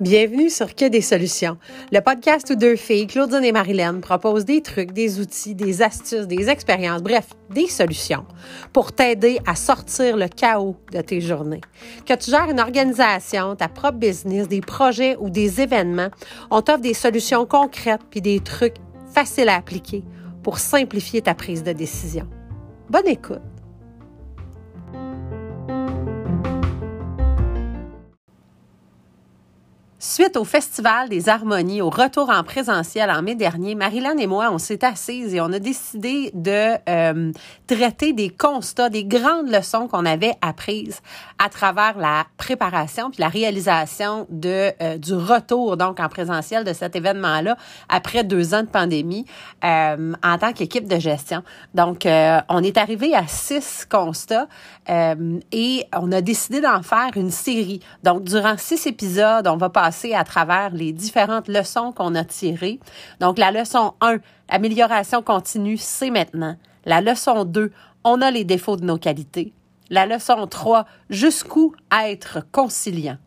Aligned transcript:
Bienvenue 0.00 0.50
sur 0.50 0.74
Que 0.74 0.88
des 0.88 1.00
solutions, 1.00 1.56
le 1.90 2.00
podcast 2.00 2.50
où 2.50 2.54
deux 2.54 2.76
filles, 2.76 3.08
Claudine 3.08 3.42
et 3.42 3.50
Marilyn, 3.50 4.00
proposent 4.00 4.44
des 4.44 4.60
trucs, 4.60 4.92
des 4.92 5.18
outils, 5.18 5.54
des 5.54 5.82
astuces, 5.82 6.28
des 6.28 6.50
expériences, 6.50 7.02
bref, 7.02 7.28
des 7.50 7.66
solutions 7.66 8.26
pour 8.72 8.92
t'aider 8.92 9.38
à 9.46 9.56
sortir 9.56 10.16
le 10.16 10.28
chaos 10.28 10.76
de 10.92 11.00
tes 11.00 11.20
journées. 11.20 11.62
Que 12.06 12.14
tu 12.14 12.30
gères 12.30 12.50
une 12.50 12.60
organisation, 12.60 13.56
ta 13.56 13.68
propre 13.68 13.98
business, 13.98 14.46
des 14.46 14.60
projets 14.60 15.16
ou 15.18 15.30
des 15.30 15.60
événements, 15.60 16.10
on 16.50 16.60
t'offre 16.60 16.80
des 16.80 16.94
solutions 16.94 17.46
concrètes 17.46 18.02
puis 18.10 18.20
des 18.20 18.40
trucs 18.40 18.76
faciles 19.12 19.48
à 19.48 19.56
appliquer 19.56 20.04
pour 20.42 20.58
simplifier 20.58 21.22
ta 21.22 21.34
prise 21.34 21.62
de 21.62 21.72
décision. 21.72 22.28
Bonne 22.90 23.08
écoute! 23.08 23.53
Suite 30.06 30.36
au 30.36 30.44
Festival 30.44 31.08
des 31.08 31.30
Harmonies, 31.30 31.80
au 31.80 31.88
retour 31.88 32.28
en 32.28 32.44
présentiel 32.44 33.10
en 33.10 33.22
mai 33.22 33.34
dernier, 33.34 33.74
Marilyn 33.74 34.18
et 34.18 34.26
moi, 34.26 34.50
on 34.52 34.58
s'est 34.58 34.84
assises 34.84 35.34
et 35.34 35.40
on 35.40 35.50
a 35.50 35.58
décidé 35.58 36.30
de 36.34 36.74
euh, 36.90 37.32
traiter 37.66 38.12
des 38.12 38.28
constats, 38.28 38.90
des 38.90 39.04
grandes 39.04 39.48
leçons 39.48 39.88
qu'on 39.88 40.04
avait 40.04 40.34
apprises 40.42 41.00
à 41.42 41.48
travers 41.48 41.96
la 41.96 42.26
préparation 42.36 43.10
puis 43.10 43.22
la 43.22 43.28
réalisation 43.28 44.26
de 44.28 44.72
euh, 44.82 44.98
du 44.98 45.14
retour 45.14 45.78
donc 45.78 45.98
en 46.00 46.10
présentiel 46.10 46.64
de 46.64 46.74
cet 46.74 46.96
événement-là 46.96 47.56
après 47.88 48.24
deux 48.24 48.52
ans 48.52 48.62
de 48.62 48.68
pandémie 48.68 49.24
euh, 49.64 50.12
en 50.22 50.36
tant 50.36 50.52
qu'équipe 50.52 50.86
de 50.86 50.98
gestion. 50.98 51.42
Donc, 51.72 52.06
on 52.06 52.62
est 52.62 52.76
arrivé 52.76 53.14
à 53.14 53.26
six 53.26 53.86
constats 53.90 54.48
et 54.86 55.86
on 55.96 56.12
a 56.12 56.20
décidé 56.20 56.60
d'en 56.60 56.82
faire 56.82 57.10
une 57.16 57.30
série. 57.30 57.80
Donc, 58.02 58.24
durant 58.24 58.58
six 58.58 58.86
épisodes, 58.86 59.46
on 59.48 59.56
va 59.56 59.70
passer 59.70 59.93
à 60.14 60.24
travers 60.24 60.70
les 60.70 60.92
différentes 60.92 61.48
leçons 61.48 61.92
qu'on 61.92 62.14
a 62.14 62.24
tirées. 62.24 62.80
Donc, 63.20 63.38
la 63.38 63.50
leçon 63.50 63.94
1, 64.00 64.18
amélioration 64.48 65.22
continue, 65.22 65.76
c'est 65.76 66.10
maintenant. 66.10 66.56
La 66.84 67.00
leçon 67.00 67.44
2, 67.44 67.72
on 68.04 68.20
a 68.20 68.30
les 68.30 68.44
défauts 68.44 68.76
de 68.76 68.84
nos 68.84 68.98
qualités. 68.98 69.52
La 69.90 70.06
leçon 70.06 70.46
3, 70.46 70.86
jusqu'où 71.10 71.74
être 72.04 72.40
conciliant. 72.52 73.18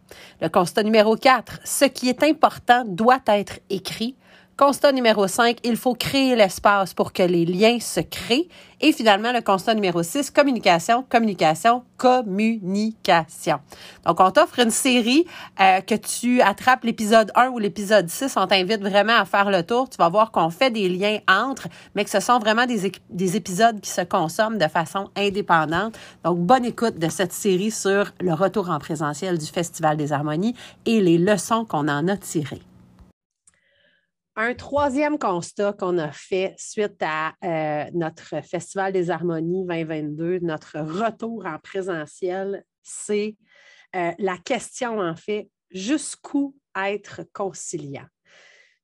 Le 0.42 0.50
constat 0.50 0.84
numéro 0.84 1.16
4, 1.16 1.60
ce 1.64 1.86
qui 1.86 2.10
est 2.10 2.24
important 2.24 2.84
doit 2.86 3.22
être 3.28 3.60
écrit. 3.70 4.16
Constat 4.58 4.92
numéro 4.92 5.28
5, 5.28 5.60
il 5.66 5.78
faut 5.78 5.94
créer 5.94 6.36
l'espace 6.36 6.96
pour 6.96 7.14
que 7.14 7.22
les 7.22 7.46
liens 7.46 7.80
se 7.80 8.00
créent. 8.00 8.50
Et 8.82 8.92
finalement, 8.92 9.32
le 9.32 9.42
constat 9.42 9.76
numéro 9.76 10.02
6, 10.02 10.32
communication, 10.32 11.06
communication, 11.08 11.84
communication. 11.98 13.60
Donc, 14.04 14.20
on 14.20 14.32
t'offre 14.32 14.58
une 14.58 14.72
série 14.72 15.28
euh, 15.62 15.82
que 15.82 15.94
tu 15.94 16.42
attrapes 16.42 16.86
l'épisode 16.86 17.32
1 17.36 17.50
ou 17.50 17.60
l'épisode 17.60 18.10
6. 18.10 18.36
On 18.36 18.48
t'invite 18.48 18.82
vraiment 18.82 19.18
à 19.18 19.26
faire 19.26 19.52
le 19.52 19.62
tour. 19.62 19.90
Tu 19.90 19.98
vas 19.98 20.10
voir 20.10 20.32
qu'on 20.32 20.50
fait 20.50 20.72
des 20.72 20.90
liens 20.90 21.20
entre, 21.28 21.68
mais 21.94 22.04
que 22.04 22.10
ce 22.10 22.20
sont 22.20 22.40
vraiment 22.40 22.66
des, 22.66 22.92
des 23.12 23.36
épisodes 23.36 23.80
qui 23.80 23.92
se 23.92 24.02
consomment 24.02 24.58
de 24.58 24.68
façon 24.68 25.12
indépendante. 25.16 25.96
Donc, 26.26 26.40
bonne 26.40 26.66
écoute 26.66 26.98
de 26.98 27.10
cette 27.10 27.34
série 27.34 27.70
sur 27.70 28.12
le 28.22 28.34
retour 28.34 28.72
en 28.72 28.80
présentiel 28.80 29.38
du 29.38 29.46
Festival 29.46 29.98
des 29.98 30.14
Harmonies 30.14 30.56
et 30.88 31.00
les 31.00 31.20
leçons 31.20 31.64
qu'on 31.64 31.88
en 31.88 32.08
a 32.08 32.18
tirées. 32.18 32.67
Un 34.40 34.54
troisième 34.54 35.18
constat 35.18 35.74
qu'on 35.74 35.98
a 35.98 36.12
fait 36.12 36.54
suite 36.60 37.02
à 37.02 37.34
euh, 37.44 37.90
notre 37.96 38.40
Festival 38.44 38.94
des 38.94 39.10
Harmonies 39.10 39.66
2022, 39.66 40.40
notre 40.44 40.78
retour 40.78 41.44
en 41.48 41.58
présentiel, 41.58 42.64
c'est 42.84 43.36
euh, 43.96 44.12
la 44.20 44.38
question, 44.38 45.00
en 45.00 45.16
fait, 45.16 45.50
jusqu'où 45.72 46.56
être 46.76 47.22
conciliant? 47.34 48.06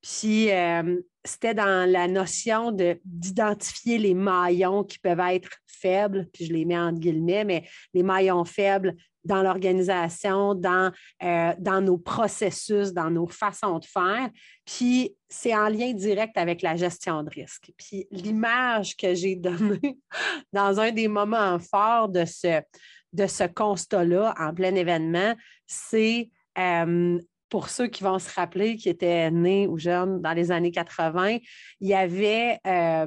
Puis, 0.04 0.52
euh, 0.52 1.02
c'était 1.26 1.54
dans 1.54 1.90
la 1.90 2.08
notion 2.08 2.72
d'identifier 3.06 3.98
les 3.98 4.14
maillons 4.14 4.84
qui 4.84 5.00
peuvent 5.00 5.22
être 5.22 5.50
faibles, 5.66 6.28
puis 6.34 6.46
je 6.46 6.54
les 6.54 6.66
mets 6.66 6.78
entre 6.78 7.00
guillemets, 7.00 7.46
mais 7.46 7.68
les 7.94 8.04
maillons 8.04 8.44
faibles 8.44 8.96
dans 9.24 9.42
l'organisation, 9.42 10.54
dans, 10.54 10.92
euh, 11.24 11.54
dans 11.58 11.80
nos 11.80 11.98
processus, 11.98 12.92
dans 12.92 13.10
nos 13.10 13.28
façons 13.28 13.80
de 13.80 13.86
faire. 13.86 14.30
Puis 14.66 15.16
c'est 15.30 15.56
en 15.56 15.70
lien 15.70 15.94
direct 15.94 16.38
avec 16.38 16.62
la 16.62 16.76
gestion 16.76 17.24
de 17.24 17.30
risque. 17.30 17.72
Puis 17.78 18.06
l'image 18.12 18.98
que 18.98 19.14
j'ai 19.14 19.36
donnée 19.38 19.98
dans 20.52 20.80
un 20.80 20.92
des 20.92 21.08
moments 21.08 21.58
forts 21.60 22.10
de 22.10 22.26
ce, 22.26 22.62
de 23.14 23.28
ce 23.28 23.46
constat-là 23.46 24.34
en 24.38 24.54
plein 24.54 24.76
événement, 24.76 25.36
c'est 25.66 26.30
euh, 26.58 27.18
pour 27.54 27.70
ceux 27.70 27.86
qui 27.86 28.04
vont 28.04 28.18
se 28.18 28.34
rappeler, 28.34 28.78
qui 28.78 28.90
étaient 28.90 29.30
nés 29.30 29.68
ou 29.68 29.78
jeunes 29.78 30.24
dans 30.24 30.34
les 30.34 30.50
années 30.52 30.72
80, 30.72 31.38
il 31.82 31.88
y 31.88 31.94
avait 31.94 32.58
euh, 32.66 33.06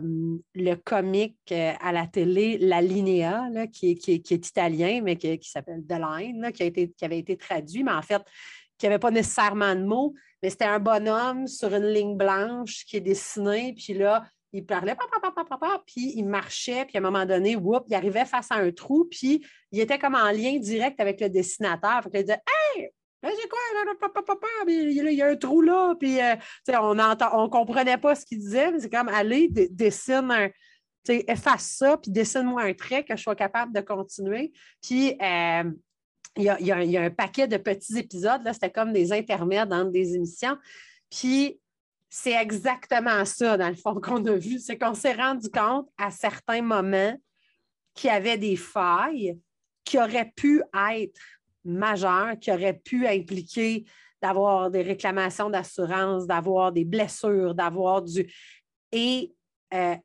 le 0.54 0.74
comique 0.76 1.36
euh, 1.50 1.72
à 1.80 1.90
la 1.90 2.06
télé, 2.06 2.56
La 2.58 2.80
Linea, 2.80 3.66
qui, 3.72 3.90
est, 3.90 4.30
italien, 4.30 5.00
mais 5.02 5.16
qui, 5.16 5.40
s'appelle 5.42 5.82
The 5.88 5.94
Line, 5.98 6.52
qui, 6.52 6.62
avait 7.02 7.18
été 7.18 7.36
traduit, 7.36 7.82
mais 7.82 7.90
en 7.90 8.02
fait, 8.02 8.22
qui 8.78 8.86
n'avait 8.86 9.00
pas 9.00 9.10
nécessairement 9.10 9.74
de 9.74 9.82
mots, 9.82 10.14
mais 10.40 10.50
c'était 10.50 10.66
un 10.66 10.78
bonhomme 10.78 11.48
sur 11.48 11.74
une 11.74 11.88
ligne 11.88 12.16
blanche 12.16 12.84
qui 12.84 12.98
est 12.98 13.00
dessiné, 13.00 13.74
puis 13.76 13.94
là, 13.94 14.22
il 14.52 14.64
parlait, 14.64 14.94
puis 15.86 16.12
il 16.14 16.24
marchait, 16.24 16.84
puis 16.84 16.98
à 16.98 17.00
un 17.00 17.02
moment 17.02 17.26
donné, 17.26 17.56
whoop, 17.56 17.82
il 17.88 17.96
arrivait 17.96 18.24
face 18.24 18.52
à 18.52 18.54
un 18.54 18.70
trou, 18.70 19.08
puis 19.10 19.44
il 19.72 19.80
était 19.80 19.98
comme 19.98 20.14
en 20.14 20.30
lien 20.30 20.56
direct 20.60 21.00
avec 21.00 21.20
le 21.20 21.30
dessinateur. 21.30 22.02
Il 22.14 22.20
disait 22.20 22.38
c'est 23.34 23.48
quoi? 23.48 23.58
Il 24.68 25.12
y 25.12 25.22
a 25.22 25.26
un 25.26 25.36
trou 25.36 25.62
là. 25.62 25.94
Puis, 25.98 26.20
euh, 26.20 26.34
on 26.68 26.94
ne 26.94 27.48
comprenait 27.48 27.98
pas 27.98 28.14
ce 28.14 28.24
qu'il 28.24 28.38
disait, 28.38 28.72
mais 28.72 28.80
c'est 28.80 28.90
comme 28.90 29.08
aller, 29.08 29.48
dessine 29.48 30.30
un. 30.30 30.50
Efface 31.08 31.76
ça, 31.78 31.96
puis 31.98 32.10
dessine-moi 32.10 32.62
un 32.62 32.74
trait 32.74 33.04
que 33.04 33.16
je 33.16 33.22
sois 33.22 33.36
capable 33.36 33.72
de 33.72 33.80
continuer. 33.80 34.52
Puis, 34.82 35.16
euh, 35.22 35.62
il 36.36 36.42
y, 36.42 36.96
a, 36.96 37.00
un 37.00 37.10
paquet 37.10 37.46
de 37.46 37.56
petits 37.58 37.96
épisodes. 37.96 38.42
C'était 38.52 38.72
comme 38.72 38.92
des 38.92 39.12
intermèdes 39.12 39.72
entre 39.72 39.92
des 39.92 40.16
émissions. 40.16 40.58
Puis, 41.08 41.60
c'est 42.10 42.32
exactement 42.32 43.24
ça, 43.24 43.56
dans 43.56 43.68
le 43.68 43.76
fond, 43.76 44.00
qu'on 44.00 44.24
a 44.26 44.34
vu. 44.34 44.58
C'est 44.58 44.76
qu'on 44.76 44.94
s'est 44.94 45.14
rendu 45.14 45.48
compte 45.48 45.88
à 45.96 46.10
certains 46.10 46.62
moments 46.62 47.16
qu'il 47.94 48.10
y 48.10 48.12
avait 48.12 48.36
des 48.36 48.56
failles 48.56 49.38
qui 49.84 49.98
auraient 49.98 50.32
pu 50.36 50.62
être 50.90 51.20
majeur 51.66 52.38
qui 52.40 52.50
aurait 52.50 52.78
pu 52.78 53.06
impliquer 53.06 53.84
d'avoir 54.22 54.70
des 54.70 54.82
réclamations 54.82 55.50
d'assurance, 55.50 56.26
d'avoir 56.26 56.72
des 56.72 56.84
blessures, 56.84 57.54
d'avoir 57.54 58.02
du... 58.02 58.32
Et 58.92 59.34
euh, 59.74 59.96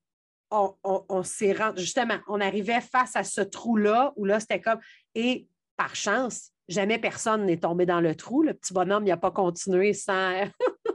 on, 0.52 1.24
s'est 1.24 1.54
rendu, 1.54 1.82
justement, 1.82 2.18
on 2.28 2.42
arrivait 2.42 2.82
face 2.82 3.16
à 3.16 3.24
ce 3.24 3.42
trou-là 3.42 4.12
où 4.18 4.26
là, 4.26 4.40
c'était 4.40 4.60
comme, 4.60 4.80
et 5.16 5.48
par 5.78 5.96
chance, 5.96 6.52
jamais 6.68 7.00
personne 7.00 7.46
n'est 7.46 7.60
tombé 7.60 7.86
dans 7.86 8.02
le 8.02 8.16
trou. 8.16 8.44
Le 8.44 8.54
petit 8.54 8.74
bonhomme 8.74 9.06
n'a 9.06 9.18
pas 9.18 9.32
continué 9.32 9.94
sans, 9.94 10.44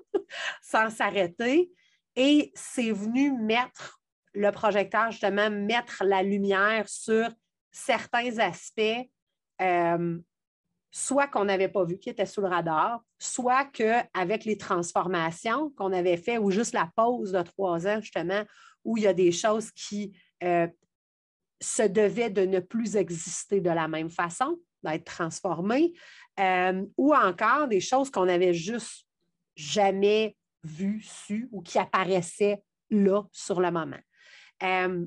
sans 0.62 0.90
s'arrêter. 0.90 1.70
Et 2.16 2.52
c'est 2.54 2.90
venu 2.90 3.32
mettre 3.32 4.00
le 4.34 4.50
projecteur, 4.50 5.10
justement, 5.10 5.50
mettre 5.50 6.04
la 6.04 6.22
lumière 6.22 6.88
sur 6.88 7.28
certains 7.72 8.38
aspects 8.38 9.08
euh, 9.60 10.18
soit 10.96 11.26
qu'on 11.26 11.44
n'avait 11.44 11.68
pas 11.68 11.84
vu, 11.84 11.98
qui 11.98 12.08
était 12.08 12.24
sous 12.24 12.40
le 12.40 12.46
radar, 12.46 13.04
soit 13.18 13.66
qu'avec 13.66 14.46
les 14.46 14.56
transformations 14.56 15.68
qu'on 15.76 15.92
avait 15.92 16.16
fait 16.16 16.38
ou 16.38 16.50
juste 16.50 16.72
la 16.72 16.90
pause 16.96 17.32
de 17.32 17.42
trois 17.42 17.86
ans, 17.86 18.00
justement, 18.00 18.42
où 18.82 18.96
il 18.96 19.02
y 19.02 19.06
a 19.06 19.12
des 19.12 19.30
choses 19.30 19.70
qui 19.72 20.16
euh, 20.42 20.66
se 21.60 21.82
devaient 21.82 22.30
de 22.30 22.46
ne 22.46 22.60
plus 22.60 22.96
exister 22.96 23.60
de 23.60 23.68
la 23.68 23.88
même 23.88 24.08
façon, 24.08 24.58
d'être 24.82 25.04
transformées, 25.04 25.92
euh, 26.40 26.82
ou 26.96 27.14
encore 27.14 27.68
des 27.68 27.80
choses 27.80 28.10
qu'on 28.10 28.24
n'avait 28.24 28.54
juste 28.54 29.06
jamais 29.54 30.34
vues, 30.64 31.02
su 31.02 31.50
ou 31.52 31.60
qui 31.60 31.78
apparaissaient 31.78 32.62
là 32.88 33.22
sur 33.32 33.60
le 33.60 33.70
moment. 33.70 34.00
Euh, 34.62 35.04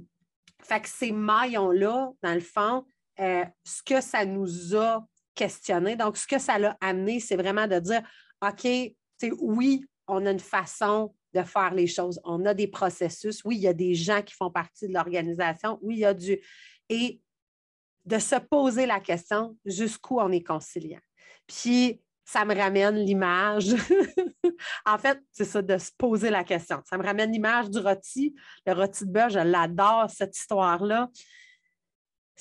fait 0.62 0.82
que 0.82 0.90
ces 0.90 1.12
maillons-là, 1.12 2.12
dans 2.22 2.34
le 2.36 2.42
fond, 2.42 2.86
ce 3.18 3.84
que 3.84 4.02
ça 4.02 4.24
nous 4.24 4.76
a 4.76 5.04
questionner. 5.40 5.96
Donc, 5.96 6.18
ce 6.18 6.28
que 6.28 6.38
ça 6.38 6.60
l'a 6.60 6.78
amené, 6.82 7.22
c'est 7.22 7.38
vraiment 7.38 7.66
de 7.66 7.80
dire, 7.80 8.02
OK, 8.42 8.68
oui, 9.40 9.86
on 10.08 10.26
a 10.26 10.32
une 10.32 10.40
façon 10.40 11.16
de 11.34 11.44
faire 11.44 11.74
les 11.74 11.88
choses. 11.88 12.20
On 12.26 12.46
a 12.46 12.54
des 12.54 12.68
processus. 12.68 13.42
Oui, 13.46 13.56
il 13.56 13.62
y 13.62 13.68
a 13.68 13.74
des 13.74 13.96
gens 13.96 14.22
qui 14.22 14.36
font 14.36 14.52
partie 14.52 14.90
de 14.90 14.94
l'organisation. 14.94 15.80
Oui, 15.82 15.96
il 15.96 16.00
y 16.00 16.06
a 16.06 16.14
du... 16.14 16.38
Et 16.90 17.22
de 18.06 18.18
se 18.18 18.36
poser 18.36 18.86
la 18.86 19.00
question 19.00 19.56
jusqu'où 19.66 20.20
on 20.20 20.32
est 20.32 20.44
conciliant. 20.44 21.00
Puis, 21.48 22.02
ça 22.26 22.44
me 22.44 22.54
ramène 22.54 22.96
l'image. 22.96 23.76
en 24.86 24.98
fait, 24.98 25.20
c'est 25.32 25.46
ça, 25.46 25.62
de 25.62 25.78
se 25.78 25.92
poser 25.98 26.30
la 26.30 26.44
question. 26.44 26.82
Ça 26.86 26.98
me 26.98 27.04
ramène 27.04 27.32
l'image 27.32 27.70
du 27.70 27.80
rôti. 27.80 28.36
Le 28.66 28.74
rôti 28.74 29.06
de 29.06 29.12
bœuf, 29.12 29.32
je 29.32 29.40
l'adore, 29.40 30.10
cette 30.10 30.36
histoire-là 30.36 31.10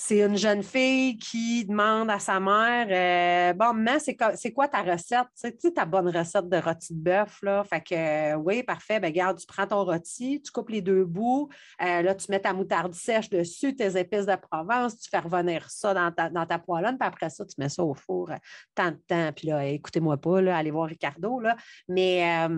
c'est 0.00 0.20
une 0.20 0.36
jeune 0.36 0.62
fille 0.62 1.18
qui 1.18 1.64
demande 1.64 2.08
à 2.08 2.20
sa 2.20 2.38
mère 2.38 2.86
euh, 2.88 3.52
Bon, 3.54 3.74
maman, 3.74 3.98
c'est 3.98 4.52
quoi, 4.52 4.68
ta 4.68 4.82
recette? 4.82 5.26
Tu 5.36 5.50
sais, 5.58 5.72
ta 5.72 5.84
bonne 5.86 6.16
recette 6.16 6.48
de 6.48 6.56
rôti 6.56 6.94
de 6.94 7.00
bœuf, 7.00 7.42
là. 7.42 7.64
Fait 7.64 7.80
que 7.80 7.94
euh, 7.96 8.36
oui, 8.36 8.62
parfait. 8.62 9.00
Ben, 9.00 9.12
garde, 9.12 9.40
tu 9.40 9.46
prends 9.46 9.66
ton 9.66 9.84
rôti, 9.84 10.40
tu 10.40 10.52
coupes 10.52 10.68
les 10.68 10.82
deux 10.82 11.04
bouts, 11.04 11.48
euh, 11.82 12.02
là, 12.02 12.14
tu 12.14 12.30
mets 12.30 12.38
ta 12.38 12.52
moutarde 12.52 12.94
sèche 12.94 13.28
dessus, 13.28 13.74
tes 13.74 13.98
épices 13.98 14.26
de 14.26 14.36
Provence, 14.36 15.00
tu 15.00 15.10
fais 15.10 15.18
revenir 15.18 15.68
ça 15.68 15.92
dans 15.94 16.12
ta, 16.12 16.30
dans 16.30 16.46
poêlonne, 16.60 16.96
puis 16.96 17.08
après 17.08 17.28
ça, 17.28 17.44
tu 17.44 17.56
mets 17.58 17.68
ça 17.68 17.82
au 17.82 17.94
four 17.94 18.30
tant 18.76 18.92
de 18.92 19.00
temps. 19.04 19.32
Puis 19.32 19.48
là, 19.48 19.66
écoutez-moi 19.66 20.16
pas, 20.16 20.40
là, 20.40 20.56
allez 20.56 20.70
voir 20.70 20.88
Ricardo, 20.88 21.40
là. 21.40 21.56
Mais 21.88 22.48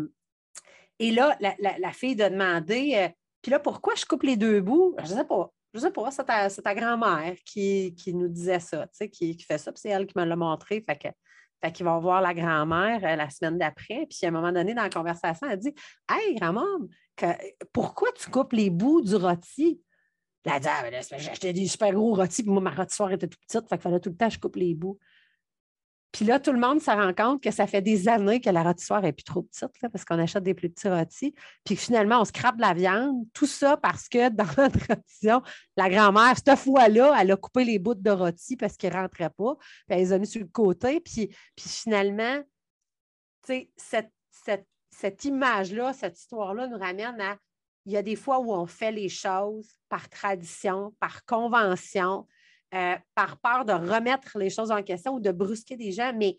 et 0.98 1.10
là, 1.10 1.38
la, 1.40 1.54
la, 1.58 1.92
fille 1.92 2.16
de 2.16 2.28
demander 2.28 3.14
Puis 3.40 3.50
là, 3.50 3.58
pourquoi 3.58 3.94
je 3.94 4.04
coupe 4.04 4.24
les 4.24 4.36
deux 4.36 4.60
bouts? 4.60 4.94
Je 4.98 5.14
ne 5.14 5.18
sais 5.20 5.24
pas 5.24 5.50
je 5.72 5.78
sais 5.78 5.90
pas, 5.90 6.10
c'est 6.10 6.62
ta, 6.62 6.74
grand-mère 6.74 7.34
qui, 7.44 7.94
nous 8.08 8.28
disait 8.28 8.60
ça, 8.60 8.86
qui, 9.12 9.36
qui 9.36 9.44
fait 9.44 9.58
ça, 9.58 9.72
puis 9.72 9.80
c'est 9.80 9.90
elle 9.90 10.06
qui 10.06 10.18
me 10.18 10.24
l'a 10.24 10.36
montré. 10.36 10.80
Fait 10.80 10.96
que, 10.96 11.08
fait 11.62 11.72
qu'ils 11.72 11.86
vont 11.86 12.00
voir 12.00 12.20
la 12.20 12.34
grand-mère 12.34 13.04
euh, 13.04 13.16
la 13.16 13.30
semaine 13.30 13.58
d'après. 13.58 14.06
Puis 14.08 14.18
à 14.24 14.28
un 14.28 14.30
moment 14.30 14.52
donné, 14.52 14.74
dans 14.74 14.82
la 14.82 14.90
conversation, 14.90 15.48
elle 15.48 15.58
dit 15.58 15.74
Hey, 16.10 16.34
grand-mère, 16.34 16.64
pourquoi 17.72 18.10
tu 18.12 18.30
coupes 18.30 18.52
les 18.52 18.70
bouts 18.70 19.02
du 19.02 19.14
rôti? 19.14 19.80
Elle 20.44 20.52
a 20.52 20.60
dit 20.60 20.68
ah, 20.68 20.82
ben 20.82 21.02
J'ai 21.18 21.30
acheté 21.30 21.52
des 21.52 21.66
super 21.66 21.92
gros 21.92 22.14
rôtis, 22.14 22.42
puis 22.42 22.50
moi, 22.50 22.62
ma 22.62 22.70
rôtissoire 22.70 23.12
était 23.12 23.28
toute 23.28 23.40
petite, 23.40 23.68
fait 23.68 23.76
qu'il 23.76 23.82
fallait 23.82 24.00
tout 24.00 24.10
le 24.10 24.16
temps 24.16 24.28
que 24.28 24.34
je 24.34 24.40
coupe 24.40 24.56
les 24.56 24.74
bouts. 24.74 24.98
Puis 26.12 26.24
là, 26.24 26.40
tout 26.40 26.52
le 26.52 26.58
monde 26.58 26.80
se 26.80 26.90
rend 26.90 27.12
compte 27.14 27.42
que 27.42 27.50
ça 27.50 27.66
fait 27.66 27.82
des 27.82 28.08
années 28.08 28.40
que 28.40 28.50
la 28.50 28.62
rôtissoire 28.62 29.04
est 29.04 29.12
plus 29.12 29.24
trop 29.24 29.42
petite, 29.42 29.68
parce 29.92 30.04
qu'on 30.04 30.18
achète 30.18 30.42
des 30.42 30.54
plus 30.54 30.68
petits 30.68 30.88
rôtis. 30.88 31.34
Puis 31.64 31.76
finalement, 31.76 32.20
on 32.20 32.24
se 32.24 32.32
crape 32.32 32.58
la 32.58 32.74
viande. 32.74 33.26
Tout 33.32 33.46
ça 33.46 33.76
parce 33.76 34.08
que 34.08 34.28
dans 34.30 34.44
notre 34.56 34.78
tradition, 34.78 35.42
la 35.76 35.88
grand-mère, 35.88 36.34
cette 36.36 36.58
fois-là, 36.58 37.16
elle 37.20 37.30
a 37.30 37.36
coupé 37.36 37.64
les 37.64 37.78
bouts 37.78 37.94
de 37.94 38.10
rôti 38.10 38.56
parce 38.56 38.76
qu'ils 38.76 38.90
ne 38.90 38.96
rentraient 38.96 39.30
pas. 39.30 39.54
Puis 39.56 39.84
elle 39.88 39.98
les 39.98 40.12
a 40.12 40.18
mis 40.18 40.26
sur 40.26 40.40
le 40.40 40.48
côté. 40.48 41.00
Puis, 41.00 41.28
puis 41.54 41.68
finalement, 41.68 42.40
cette, 43.44 44.12
cette, 44.30 44.66
cette 44.90 45.24
image-là, 45.24 45.92
cette 45.92 46.18
histoire-là 46.18 46.66
nous 46.66 46.78
ramène 46.78 47.20
à 47.20 47.36
il 47.86 47.92
y 47.92 47.96
a 47.96 48.02
des 48.02 48.16
fois 48.16 48.40
où 48.40 48.52
on 48.52 48.66
fait 48.66 48.92
les 48.92 49.08
choses 49.08 49.68
par 49.88 50.08
tradition, 50.08 50.94
par 51.00 51.24
convention, 51.24 52.26
euh, 52.74 52.96
par 53.14 53.38
peur 53.38 53.64
de 53.64 53.72
remettre 53.72 54.38
les 54.38 54.50
choses 54.50 54.70
en 54.70 54.82
question 54.82 55.14
ou 55.14 55.20
de 55.20 55.32
brusquer 55.32 55.76
des 55.76 55.92
gens, 55.92 56.12
mais 56.16 56.38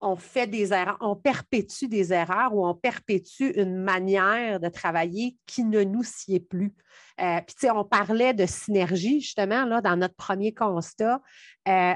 on 0.00 0.16
fait 0.16 0.46
des 0.46 0.72
erreurs, 0.72 0.98
on 1.00 1.16
perpétue 1.16 1.86
des 1.86 2.12
erreurs 2.12 2.54
ou 2.54 2.64
on 2.64 2.74
perpétue 2.74 3.50
une 3.56 3.76
manière 3.76 4.60
de 4.60 4.68
travailler 4.68 5.36
qui 5.46 5.64
ne 5.64 5.82
nous 5.82 6.04
sied 6.04 6.40
plus. 6.40 6.72
Euh, 7.20 7.40
puis, 7.46 7.56
tu 7.56 7.66
sais, 7.66 7.70
on 7.70 7.84
parlait 7.84 8.32
de 8.32 8.46
synergie, 8.46 9.20
justement, 9.20 9.64
là, 9.64 9.80
dans 9.80 9.96
notre 9.96 10.14
premier 10.14 10.54
constat. 10.54 11.20
Euh, 11.66 11.94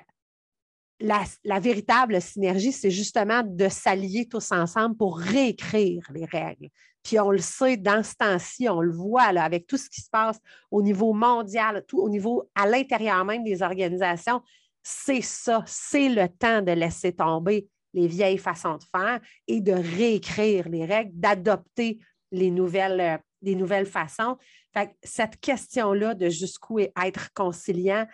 la, 1.02 1.60
véritable 1.60 2.20
synergie, 2.20 2.72
c'est 2.72 2.90
justement 2.90 3.42
de 3.44 3.68
s'allier 3.68 4.26
tous 4.26 4.52
ensemble 4.52 4.96
pour 4.96 5.18
réécrire 5.18 6.02
les 6.14 6.24
règles. 6.24 6.68
Puis 7.02 7.18
on 7.18 7.30
le 7.30 7.38
sait 7.38 7.76
dans 7.76 8.02
ce 8.02 8.14
temps-ci, 8.14 8.68
on 8.68 8.80
le 8.80 8.92
voit 8.92 9.22
avec 9.22 9.66
tout 9.66 9.76
ce 9.76 9.90
qui 9.90 10.00
se 10.00 10.10
passe 10.10 10.38
au 10.70 10.82
niveau 10.82 11.12
mondial, 11.12 11.84
tout 11.88 12.00
au 12.00 12.08
niveau 12.08 12.48
à 12.54 12.66
l'intérieur 12.66 13.24
même 13.24 13.42
des 13.42 13.62
organisations. 13.62 14.40
C'est 14.82 15.22
ça, 15.22 15.64
c'est 15.66 16.08
le 16.08 16.28
temps 16.28 16.62
de 16.62 16.72
laisser 16.72 17.12
tomber 17.12 17.66
les 17.94 18.06
vieilles 18.06 18.38
façons 18.38 18.76
de 18.76 18.84
faire 18.84 19.20
et 19.46 19.60
de 19.60 19.72
réécrire 19.72 20.68
les 20.68 20.84
règles, 20.84 21.12
d'adopter 21.14 21.98
les 22.30 22.50
nouvelles, 22.50 23.00
euh, 23.00 23.18
les 23.42 23.54
nouvelles 23.54 23.86
façons. 23.86 24.36
Fait 24.72 24.96
cette 25.02 25.38
question-là 25.40 26.14
de 26.14 26.30
jusqu'où 26.30 26.78
être 26.78 27.32
conciliant, 27.34 28.06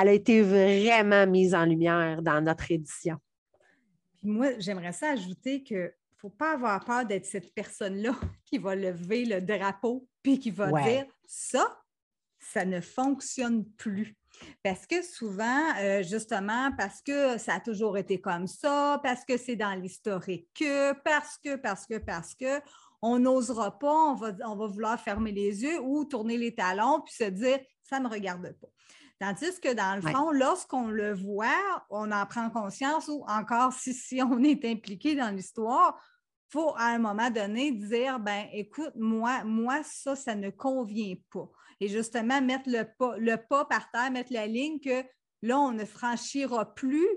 elle 0.00 0.08
a 0.08 0.12
été 0.12 0.42
vraiment 0.42 1.26
mise 1.26 1.54
en 1.54 1.64
lumière 1.64 2.22
dans 2.22 2.40
notre 2.40 2.70
édition. 2.70 3.16
Puis 4.16 4.28
moi, 4.28 4.58
j'aimerais 4.58 4.92
ça 4.92 5.10
ajouter 5.10 5.62
que 5.62 5.74
ne 5.74 5.90
faut 6.16 6.30
pas 6.30 6.52
avoir 6.52 6.84
peur 6.84 7.04
d'être 7.04 7.26
cette 7.26 7.52
personne-là 7.54 8.12
qui 8.44 8.58
va 8.58 8.74
lever 8.74 9.24
le 9.24 9.40
drapeau 9.40 10.08
puis 10.22 10.38
qui 10.38 10.50
va 10.50 10.70
dire 10.82 11.06
ça, 11.26 11.78
ça 12.38 12.64
ne 12.64 12.80
fonctionne 12.80 13.64
plus. 13.64 14.16
Parce 14.62 14.86
que 14.86 15.02
souvent, 15.02 15.74
euh, 15.80 16.02
justement, 16.02 16.70
parce 16.76 17.00
que 17.00 17.38
ça 17.38 17.54
a 17.54 17.60
toujours 17.60 17.96
été 17.96 18.20
comme 18.20 18.46
ça, 18.46 19.00
parce 19.02 19.24
que 19.24 19.38
c'est 19.38 19.56
dans 19.56 19.74
l'historique 19.74 20.48
que, 20.54 20.92
parce 21.00 21.38
que, 21.38 21.56
parce 21.56 21.86
que, 21.86 21.96
parce 21.98 22.34
que, 22.34 22.60
on 23.02 23.18
n'osera 23.18 23.78
pas, 23.78 23.92
on 23.92 24.14
va, 24.14 24.32
on 24.44 24.56
va 24.56 24.66
vouloir 24.66 25.00
fermer 25.00 25.32
les 25.32 25.62
yeux 25.62 25.80
ou 25.80 26.04
tourner 26.04 26.36
les 26.38 26.54
talons 26.54 27.02
puis 27.02 27.14
se 27.14 27.24
dire 27.24 27.58
ça 27.82 27.98
ne 27.98 28.04
me 28.04 28.10
regarde 28.10 28.52
pas. 28.60 28.68
Tandis 29.18 29.60
que 29.60 29.72
dans 29.72 29.96
le 29.96 30.02
fond, 30.02 30.30
lorsqu'on 30.30 30.88
le 30.88 31.14
voit, 31.14 31.86
on 31.88 32.12
en 32.12 32.26
prend 32.26 32.50
conscience 32.50 33.08
ou 33.08 33.24
encore 33.28 33.72
si, 33.72 33.94
si 33.94 34.20
on 34.22 34.42
est 34.42 34.64
impliqué 34.64 35.14
dans 35.14 35.34
l'histoire, 35.34 35.98
il 36.48 36.52
faut 36.52 36.74
à 36.76 36.86
un 36.88 36.98
moment 36.98 37.30
donné 37.30 37.72
dire 37.72 38.20
ben 38.20 38.46
écoute, 38.52 38.92
moi, 38.94 39.42
moi, 39.44 39.82
ça, 39.84 40.14
ça 40.14 40.34
ne 40.34 40.50
convient 40.50 41.14
pas. 41.32 41.48
Et 41.80 41.88
justement, 41.88 42.40
mettre 42.40 42.68
le 42.68 42.84
pas, 42.98 43.16
le 43.18 43.36
pas 43.36 43.64
par 43.64 43.90
terre, 43.90 44.10
mettre 44.10 44.32
la 44.32 44.46
ligne 44.46 44.80
que 44.80 45.04
là, 45.42 45.58
on 45.58 45.72
ne 45.72 45.84
franchira 45.84 46.74
plus 46.74 47.08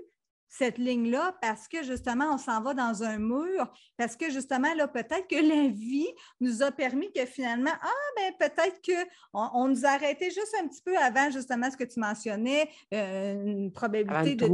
cette 0.50 0.78
ligne-là 0.78 1.36
parce 1.40 1.68
que 1.68 1.82
justement, 1.84 2.34
on 2.34 2.38
s'en 2.38 2.60
va 2.60 2.74
dans 2.74 3.02
un 3.04 3.18
mur, 3.18 3.72
parce 3.96 4.16
que 4.16 4.30
justement, 4.30 4.74
là, 4.74 4.88
peut-être 4.88 5.28
que 5.28 5.36
la 5.36 5.68
vie 5.68 6.08
nous 6.40 6.62
a 6.62 6.72
permis 6.72 7.10
que 7.12 7.24
finalement, 7.24 7.70
ah, 7.80 7.88
ben 8.16 8.32
peut-être 8.38 8.80
qu'on 8.84 9.48
on 9.54 9.68
nous 9.68 9.86
a 9.86 9.90
arrêté 9.90 10.26
juste 10.26 10.54
un 10.62 10.66
petit 10.66 10.82
peu 10.82 10.96
avant, 10.98 11.30
justement, 11.30 11.70
ce 11.70 11.76
que 11.76 11.84
tu 11.84 12.00
mentionnais, 12.00 12.68
euh, 12.92 13.44
une 13.44 13.72
probabilité 13.72 14.34
de, 14.34 14.44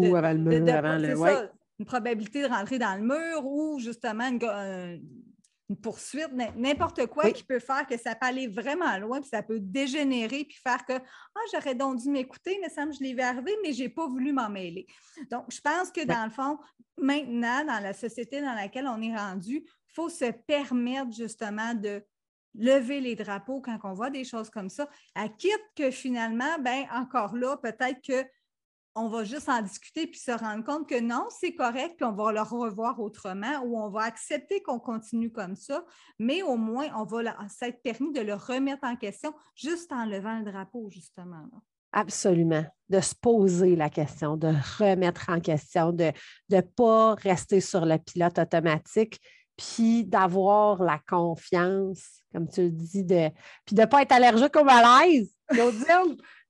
une 1.79 1.87
probabilité 1.87 2.43
de 2.43 2.49
rentrer 2.49 2.79
dans 2.79 2.95
le 2.95 3.03
mur 3.03 3.45
ou 3.45 3.79
justement 3.79 4.29
une, 4.29 4.39
une 5.69 5.77
poursuite, 5.77 6.31
n'importe 6.57 7.07
quoi 7.07 7.31
qui 7.31 7.43
peut 7.43 7.59
faire 7.59 7.87
que 7.87 7.97
ça 7.97 8.15
peut 8.15 8.27
aller 8.27 8.47
vraiment 8.47 8.97
loin, 8.99 9.21
puis 9.21 9.29
ça 9.29 9.43
peut 9.43 9.59
dégénérer, 9.59 10.45
puis 10.45 10.59
faire 10.63 10.85
que 10.85 10.93
ah, 10.93 11.41
j'aurais 11.53 11.75
donc 11.75 12.01
dû 12.01 12.09
m'écouter, 12.09 12.59
mais 12.61 12.69
ça 12.69 12.87
me 12.87 12.93
je 12.93 13.01
l'ai 13.01 13.15
vu 13.15 13.21
arriver, 13.21 13.53
mais 13.63 13.73
je 13.73 13.83
n'ai 13.83 13.89
pas 13.89 14.07
voulu 14.07 14.33
m'en 14.33 14.49
mêler. 14.49 14.87
Donc, 15.31 15.47
je 15.51 15.61
pense 15.61 15.91
que 15.91 16.05
dans 16.05 16.25
le 16.25 16.31
fond, 16.31 16.59
maintenant, 16.97 17.65
dans 17.65 17.83
la 17.83 17.93
société 17.93 18.41
dans 18.41 18.55
laquelle 18.55 18.87
on 18.87 19.01
est 19.03 19.17
rendu, 19.17 19.65
il 19.65 19.93
faut 19.95 20.09
se 20.09 20.31
permettre 20.31 21.13
justement 21.13 21.75
de 21.75 22.03
lever 22.55 23.01
les 23.01 23.17
drapeaux 23.17 23.61
quand 23.61 23.79
on 23.85 23.93
voit 23.93 24.11
des 24.11 24.25
choses 24.25 24.51
comme 24.51 24.71
ça, 24.71 24.89
à 25.15 25.29
quitte 25.29 25.71
que 25.75 25.91
finalement, 25.91 26.59
ben 26.61 26.87
encore 26.93 27.37
là, 27.37 27.57
peut-être 27.57 28.01
que 28.07 28.27
on 28.97 29.09
va 29.09 29.25
juste 29.25 29.49
en 29.49 29.61
discuter 29.61 30.07
puis 30.07 30.19
se 30.19 30.33
rendre 30.33 30.65
compte 30.65 30.89
que 30.89 30.99
non, 30.99 31.27
c'est 31.29 31.55
correct, 31.55 31.97
puis 31.97 32.05
on 32.07 32.13
va 32.13 32.33
le 32.33 32.41
revoir 32.41 32.99
autrement 32.99 33.61
ou 33.65 33.79
on 33.79 33.91
va 33.91 34.05
accepter 34.05 34.63
qu'on 34.63 34.81
continue 34.81 35.31
comme 35.31 35.55
ça, 35.55 35.85
mais 36.19 36.43
au 36.43 36.57
moins, 36.57 36.89
on 36.97 37.05
va 37.05 37.21
s'être 37.49 37.83
permis 37.83 38.13
de 38.13 38.23
le 38.23 38.35
remettre 38.35 38.85
en 38.85 38.97
question 38.97 39.35
juste 39.55 39.93
en 39.93 40.07
levant 40.07 40.39
le 40.39 40.51
drapeau, 40.51 40.89
justement. 40.91 41.47
Absolument. 41.93 42.65
De 42.89 43.01
se 43.01 43.15
poser 43.15 43.77
la 43.77 43.91
question, 43.91 44.37
de 44.37 44.53
remettre 44.79 45.27
en 45.29 45.41
question, 45.41 45.93
de 45.93 46.13
ne 46.51 46.61
pas 46.63 47.15
rester 47.17 47.61
sur 47.61 47.85
le 47.85 47.99
pilote 47.99 48.39
automatique, 48.39 49.21
puis 49.57 50.05
d'avoir 50.05 50.83
la 50.83 51.01
confiance, 51.07 52.23
comme 52.33 52.49
tu 52.49 52.63
le 52.63 52.71
dis, 52.71 53.05
de, 53.05 53.29
puis 53.65 53.75
de 53.75 53.83
ne 53.83 53.87
pas 53.87 54.03
être 54.03 54.13
allergique 54.13 54.57
au 54.57 54.65
malaise. 54.65 55.31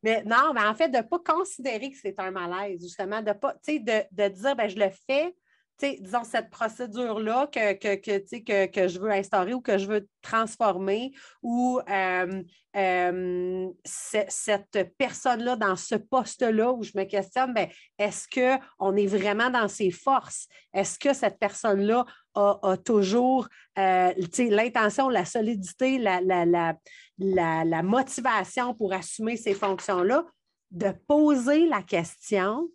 Mais 0.02 0.22
non, 0.24 0.52
mais 0.54 0.62
en 0.62 0.74
fait, 0.74 0.88
de 0.88 0.98
ne 0.98 1.02
pas 1.02 1.18
considérer 1.18 1.90
que 1.90 1.96
c'est 2.00 2.18
un 2.18 2.30
malaise, 2.30 2.80
justement, 2.80 3.22
de 3.22 3.32
pas, 3.32 3.54
de, 3.66 4.02
de 4.12 4.28
dire, 4.28 4.56
ben, 4.56 4.68
je 4.68 4.76
le 4.76 4.90
fais, 5.06 5.34
disons, 5.80 6.24
cette 6.24 6.50
procédure-là 6.50 7.48
que, 7.48 7.74
que, 7.74 7.96
que, 7.96 8.66
que, 8.66 8.88
je 8.88 8.98
veux 8.98 9.10
instaurer 9.10 9.54
ou 9.54 9.60
que 9.60 9.78
je 9.78 9.86
veux 9.86 10.08
transformer, 10.22 11.12
ou 11.42 11.80
euh, 11.88 12.42
euh, 12.76 13.68
cette 13.84 14.96
personne-là 14.98 15.56
dans 15.56 15.76
ce 15.76 15.94
poste-là 15.94 16.72
où 16.72 16.82
je 16.82 16.92
me 16.94 17.04
questionne, 17.04 17.52
ben, 17.52 17.68
est-ce 17.98 18.26
qu'on 18.28 18.96
est 18.96 19.06
vraiment 19.06 19.50
dans 19.50 19.68
ses 19.68 19.90
forces? 19.90 20.48
Est-ce 20.72 20.98
que 20.98 21.12
cette 21.12 21.38
personne-là 21.38 22.04
a, 22.36 22.76
toujours 22.76 23.48
euh, 23.78 24.12
l'intention, 24.38 25.08
la 25.08 25.24
solidité, 25.24 25.98
la, 25.98 27.82
motivation 27.82 28.74
pour 28.74 28.92
assumer 28.92 29.36
ces 29.36 29.54
fonctions-là? 29.54 30.24
De 30.72 30.92
poser 31.06 31.66
la 31.68 31.82
question 31.82 32.68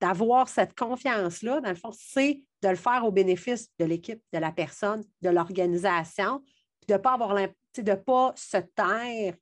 d'avoir 0.00 0.48
cette 0.48 0.74
confiance-là, 0.74 1.62
dans 1.62 1.70
le 1.70 1.74
fond, 1.74 1.90
c'est 1.92 2.42
de 2.62 2.68
le 2.68 2.76
faire 2.76 3.04
au 3.04 3.10
bénéfice 3.10 3.70
de 3.78 3.86
l'équipe, 3.86 4.20
de 4.32 4.38
la 4.38 4.52
personne, 4.52 5.02
de 5.22 5.30
l'organisation, 5.30 6.42
de 6.86 6.92
ne 6.92 6.98
pas 6.98 7.14
avoir 7.14 7.34
de 7.34 7.94
pas 7.94 8.32
se 8.36 8.58
taire 8.58 9.34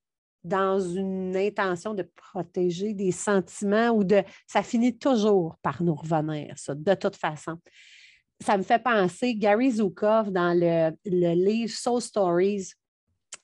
dans 0.45 0.81
une 0.81 1.37
intention 1.37 1.95
de 1.95 2.09
protéger 2.15 2.95
des 2.95 3.13
sentiments 3.13 3.91
ou 3.91 4.05
de 4.05 4.23
ça 4.47 4.63
finit 4.63 4.97
toujours 4.97 5.57
par 5.63 5.83
nous 5.83 5.95
revenir, 5.95 6.59
ça, 6.59 6.75
de 6.75 6.95
toute 6.95 7.17
façon. 7.17 7.59
Ça 8.43 8.57
me 8.57 8.63
fait 8.63 8.83
penser, 8.83 9.35
Gary 9.35 9.71
Zukov, 9.73 10.31
dans 10.31 10.53
le, 10.59 10.91
le 11.05 11.35
livre 11.35 11.73
Soul 11.73 12.01
Stories, 12.01 12.73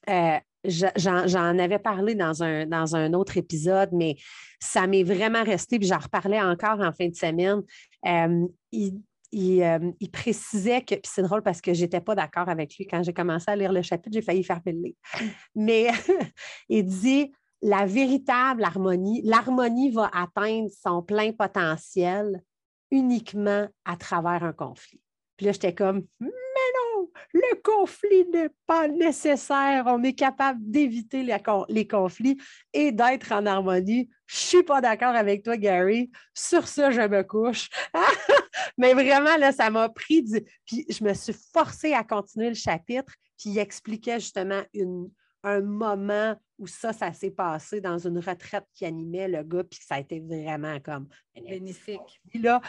euh, 0.09 0.39
j'en 0.65 1.59
avais 1.59 1.79
parlé 1.79 2.15
dans 2.15 2.43
un, 2.43 2.67
dans 2.67 2.97
un 2.97 3.13
autre 3.13 3.37
épisode, 3.37 3.91
mais 3.93 4.17
ça 4.61 4.87
m'est 4.87 5.05
vraiment 5.05 5.45
resté, 5.45 5.79
puis 5.79 5.89
j'en 5.89 5.99
reparlais 5.99 6.41
encore 6.41 6.81
en 6.81 6.93
fin 6.93 7.09
de 7.09 7.15
semaine. 7.15 7.63
Euh, 8.07 8.47
il, 8.73 9.01
il, 9.31 10.11
précisait 10.11 10.81
que, 10.81 10.95
puis 10.95 11.11
c'est 11.13 11.23
drôle 11.23 11.43
parce 11.43 11.61
que 11.61 11.75
je 11.75 11.83
n'étais 11.83 12.01
pas 12.01 12.15
d'accord 12.15 12.49
avec 12.49 12.77
lui 12.77 12.87
quand 12.87 13.03
j'ai 13.03 13.13
commencé 13.13 13.51
à 13.51 13.57
lire 13.57 13.73
le 13.73 13.83
chapitre, 13.83 14.15
j'ai 14.15 14.23
failli 14.23 14.43
faire 14.43 14.61
le. 14.65 14.95
Mais 15.55 15.89
il 16.69 16.85
dit 16.85 17.33
la 17.61 17.87
véritable 17.87 18.65
harmonie, 18.65 19.21
l'harmonie 19.25 19.91
va 19.91 20.11
atteindre 20.13 20.71
son 20.83 21.03
plein 21.03 21.33
potentiel 21.33 22.43
uniquement 22.91 23.69
à 23.85 23.97
travers 23.97 24.45
un 24.45 24.53
conflit. 24.53 25.01
Puis 25.37 25.47
là, 25.47 25.53
j'étais 25.53 25.75
comme, 25.75 26.05
mais 26.21 26.29
non, 26.29 27.11
le 27.33 27.63
conflit 27.63 28.27
n'est 28.33 28.51
pas 28.67 28.89
nécessaire. 28.89 29.85
On 29.87 30.03
est 30.03 30.15
capable 30.15 30.59
d'éviter 30.63 31.23
les, 31.23 31.87
conflits 31.87 32.39
et 32.73 32.91
d'être 32.91 33.33
en 33.33 33.47
harmonie. 33.47 34.09
Je 34.27 34.37
ne 34.37 34.41
suis 34.41 34.63
pas 34.65 34.81
d'accord 34.81 35.15
avec 35.15 35.45
toi, 35.45 35.57
Gary. 35.57 36.11
Sur 36.35 36.67
ça, 36.67 36.91
je 36.91 37.01
me 37.03 37.23
couche. 37.23 37.69
mais 38.79 38.95
vraiment, 38.95 39.37
là, 39.37 39.53
ça 39.53 39.71
m'a 39.71 39.89
pris 39.89 40.23
du... 40.23 40.45
Puis 40.67 40.85
je 40.89 41.05
me 41.05 41.15
suis 41.15 41.37
forcée 41.53 41.93
à 41.93 42.03
continuer 42.03 42.49
le 42.49 42.55
chapitre, 42.55 43.15
puis 43.39 43.51
il 43.51 43.59
expliquait 43.59 44.19
justement 44.19 44.63
une, 44.75 45.09
un 45.43 45.61
moment 45.61 46.37
où 46.59 46.67
ça, 46.67 46.93
ça 46.93 47.13
s'est 47.13 47.31
passé 47.31 47.81
dans 47.81 47.99
une 47.99 48.19
retraite 48.19 48.67
qui 48.75 48.85
animait 48.85 49.29
le 49.29 49.43
gars, 49.43 49.65
puis 49.65 49.79
ça 49.83 49.97
a 49.97 50.01
été 50.01 50.21
vraiment 50.21 50.81
comme 50.81 51.09
bénéfique. 51.35 52.21
Là, 52.35 52.61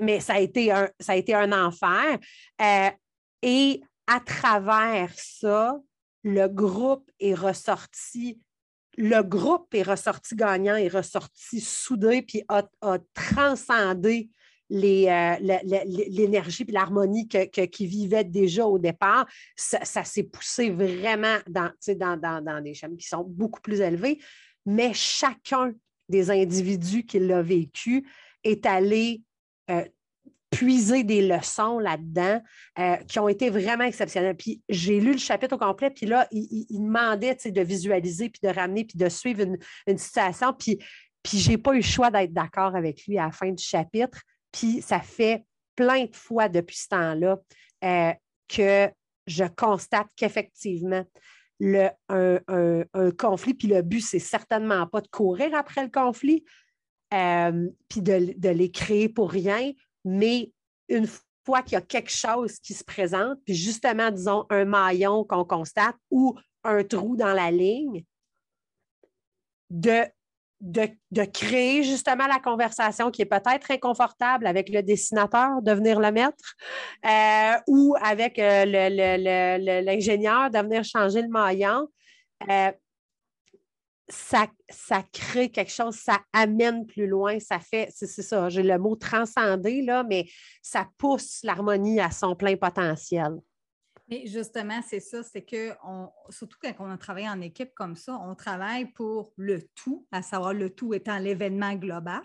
mais 0.00 0.20
ça 0.20 0.34
a 0.34 0.40
été 0.40 0.70
un, 0.70 0.88
ça 1.00 1.12
a 1.12 1.16
été 1.16 1.34
un 1.34 1.52
enfer. 1.52 2.18
Euh, 2.60 2.90
et 3.42 3.82
à 4.06 4.20
travers 4.20 5.12
ça, 5.16 5.78
le 6.22 6.46
groupe 6.46 7.10
est 7.18 7.34
ressorti, 7.34 8.40
le 8.96 9.22
groupe 9.22 9.74
est 9.74 9.82
ressorti 9.82 10.36
gagnant, 10.36 10.76
est 10.76 10.88
ressorti 10.88 11.60
soudé, 11.60 12.22
puis 12.22 12.44
a, 12.48 12.62
a 12.80 12.98
transcendé 13.14 14.30
l'énergie 14.72 16.64
et 16.66 16.72
l'harmonie 16.72 17.28
qui 17.28 17.86
vivait 17.86 18.24
déjà 18.24 18.66
au 18.66 18.78
départ, 18.78 19.26
ça, 19.56 20.04
s'est 20.04 20.22
poussé 20.24 20.70
vraiment 20.70 21.36
dans, 21.48 21.70
dans, 22.16 22.62
des 22.62 22.74
chaînes 22.74 22.96
qui 22.96 23.06
sont 23.06 23.24
beaucoup 23.24 23.60
plus 23.60 23.80
élevées, 23.80 24.18
mais 24.64 24.92
chacun 24.94 25.72
des 26.08 26.30
individus 26.30 27.04
qui 27.04 27.18
l'a 27.18 27.42
vécu 27.42 28.06
est 28.44 28.66
allé 28.66 29.22
euh, 29.70 29.84
puiser 30.52 31.02
des 31.02 31.26
leçons 31.26 31.78
là-dedans 31.78 32.40
euh, 32.78 32.96
qui 33.08 33.18
ont 33.18 33.28
été 33.28 33.50
vraiment 33.50 33.84
exceptionnelles. 33.84 34.36
Puis 34.36 34.62
j'ai 34.68 35.00
lu 35.00 35.12
le 35.12 35.18
chapitre 35.18 35.54
au 35.54 35.58
complet, 35.58 35.90
puis 35.90 36.06
là, 36.06 36.28
il, 36.30 36.66
demandait 36.70 37.36
de 37.44 37.60
visualiser, 37.62 38.28
puis 38.28 38.40
de 38.42 38.54
ramener, 38.54 38.84
puis 38.84 38.98
de 38.98 39.08
suivre 39.08 39.44
une, 39.86 39.98
situation. 39.98 40.52
Puis, 40.52 40.78
puis 41.22 41.38
je 41.38 41.50
n'ai 41.50 41.58
pas 41.58 41.72
eu 41.72 41.78
le 41.78 41.82
choix 41.82 42.10
d'être 42.10 42.32
d'accord 42.32 42.76
avec 42.76 43.06
lui 43.06 43.18
à 43.18 43.26
la 43.26 43.32
fin 43.32 43.50
du 43.50 43.62
chapitre. 43.62 44.20
Puis 44.52 44.82
ça 44.82 45.00
fait 45.00 45.44
plein 45.74 46.04
de 46.04 46.14
fois 46.14 46.48
depuis 46.48 46.76
ce 46.76 46.88
temps-là 46.88 47.38
euh, 47.84 48.12
que 48.48 48.90
je 49.26 49.44
constate 49.44 50.08
qu'effectivement, 50.16 51.04
le, 51.60 51.88
un, 52.08 53.10
conflit, 53.12 53.54
puis 53.54 53.68
le 53.68 53.82
but, 53.82 54.00
c'est 54.00 54.18
certainement 54.18 54.86
pas 54.86 55.00
de 55.00 55.08
courir 55.08 55.54
après 55.54 55.84
le 55.84 55.90
conflit, 55.90 56.44
euh, 57.14 57.68
puis 57.88 58.02
de, 58.02 58.34
de, 58.36 58.48
les 58.48 58.70
créer 58.70 59.08
pour 59.08 59.30
rien, 59.30 59.72
mais 60.04 60.52
une 60.88 61.06
fois 61.44 61.62
qu'il 61.62 61.74
y 61.74 61.76
a 61.76 61.82
quelque 61.82 62.10
chose 62.10 62.58
qui 62.58 62.74
se 62.74 62.84
présente, 62.84 63.38
puis 63.44 63.54
justement, 63.54 64.10
disons, 64.10 64.44
un 64.50 64.64
maillon 64.64 65.24
qu'on 65.24 65.44
constate 65.44 65.96
ou 66.10 66.36
un 66.64 66.82
trou 66.84 67.16
dans 67.16 67.32
la 67.32 67.50
ligne, 67.50 68.04
de 69.70 70.04
de, 70.62 71.24
créer 71.24 71.82
justement 71.82 72.26
la 72.26 72.38
conversation 72.38 73.10
qui 73.10 73.22
est 73.22 73.26
peut-être 73.26 73.70
inconfortable 73.70 74.46
avec 74.46 74.68
le 74.68 74.82
dessinateur, 74.82 75.60
de 75.60 75.72
venir 75.72 75.98
le 75.98 76.12
mettre, 76.12 76.54
euh, 77.04 77.54
ou 77.66 77.96
avec 78.00 78.38
euh, 78.38 78.64
l'ingénieur, 79.82 80.50
de 80.50 80.58
venir 80.58 80.84
changer 80.84 81.22
le 81.22 81.28
maillon. 81.28 81.88
Euh, 82.48 82.70
ça, 84.08 84.46
crée 85.12 85.50
quelque 85.50 85.72
chose, 85.72 85.96
ça 85.96 86.20
amène 86.32 86.86
plus 86.86 87.06
loin, 87.06 87.38
ça 87.40 87.58
fait, 87.58 87.88
c'est 87.90 88.06
ça, 88.06 88.48
j'ai 88.48 88.62
le 88.62 88.78
mot 88.78 88.94
transcender, 88.94 89.82
là, 89.82 90.04
mais 90.04 90.26
ça 90.60 90.86
pousse 90.98 91.40
l'harmonie 91.42 91.98
à 91.98 92.10
son 92.10 92.36
plein 92.36 92.56
potentiel 92.56 93.32
justement, 94.26 94.80
c'est 94.86 95.00
ça, 95.00 95.22
c'est 95.22 95.42
que 95.42 95.72
surtout 96.30 96.58
quand 96.62 96.72
on 96.78 96.90
a 96.90 96.96
travaillé 96.96 97.28
en 97.28 97.40
équipe 97.40 97.72
comme 97.74 97.96
ça, 97.96 98.14
on 98.14 98.34
travaille 98.34 98.86
pour 98.92 99.32
le 99.36 99.62
tout, 99.74 100.06
à 100.12 100.22
savoir 100.22 100.54
le 100.54 100.70
tout 100.70 100.94
étant 100.94 101.18
l'événement 101.18 101.74
global. 101.74 102.22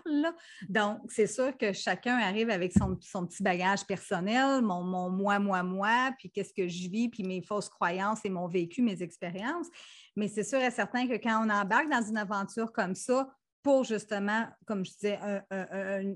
Donc, 0.68 1.00
c'est 1.08 1.26
sûr 1.26 1.56
que 1.56 1.72
chacun 1.72 2.16
arrive 2.16 2.50
avec 2.50 2.72
son, 2.72 2.96
petit 3.26 3.42
bagage 3.42 3.86
personnel, 3.86 4.62
mon, 4.62 4.82
mon, 4.82 5.10
moi, 5.10 5.38
moi, 5.38 5.62
moi, 5.62 6.12
puis 6.18 6.30
qu'est-ce 6.30 6.52
que 6.52 6.68
je 6.68 6.88
vis, 6.88 7.08
puis 7.08 7.22
mes 7.22 7.42
fausses 7.42 7.68
croyances 7.68 8.24
et 8.24 8.30
mon 8.30 8.48
vécu, 8.48 8.82
mes 8.82 9.02
expériences. 9.02 9.68
Mais 10.16 10.28
c'est 10.28 10.44
sûr 10.44 10.60
et 10.60 10.70
certain 10.70 11.06
que 11.06 11.14
quand 11.14 11.44
on 11.44 11.50
embarque 11.50 11.88
dans 11.90 12.02
une 12.02 12.18
aventure 12.18 12.72
comme 12.72 12.94
ça, 12.94 13.28
pour 13.62 13.84
justement, 13.84 14.46
comme 14.66 14.84
je 14.84 14.92
disais, 14.92 15.18
un, 15.50 16.14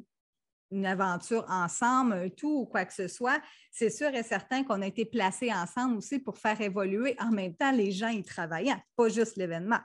une 0.72 0.86
aventure 0.86 1.44
ensemble, 1.48 2.14
un 2.14 2.28
tout 2.28 2.60
ou 2.60 2.66
quoi 2.66 2.84
que 2.84 2.94
ce 2.94 3.06
soit, 3.06 3.40
c'est 3.70 3.90
sûr 3.90 4.08
et 4.14 4.22
certain 4.22 4.64
qu'on 4.64 4.82
a 4.82 4.86
été 4.86 5.04
placés 5.04 5.52
ensemble 5.52 5.98
aussi 5.98 6.18
pour 6.18 6.38
faire 6.38 6.60
évoluer 6.60 7.14
en 7.20 7.30
même 7.30 7.54
temps 7.54 7.70
les 7.70 7.92
gens 7.92 8.08
y 8.08 8.22
travaillant, 8.22 8.80
pas 8.96 9.08
juste 9.08 9.36
l'événement. 9.36 9.78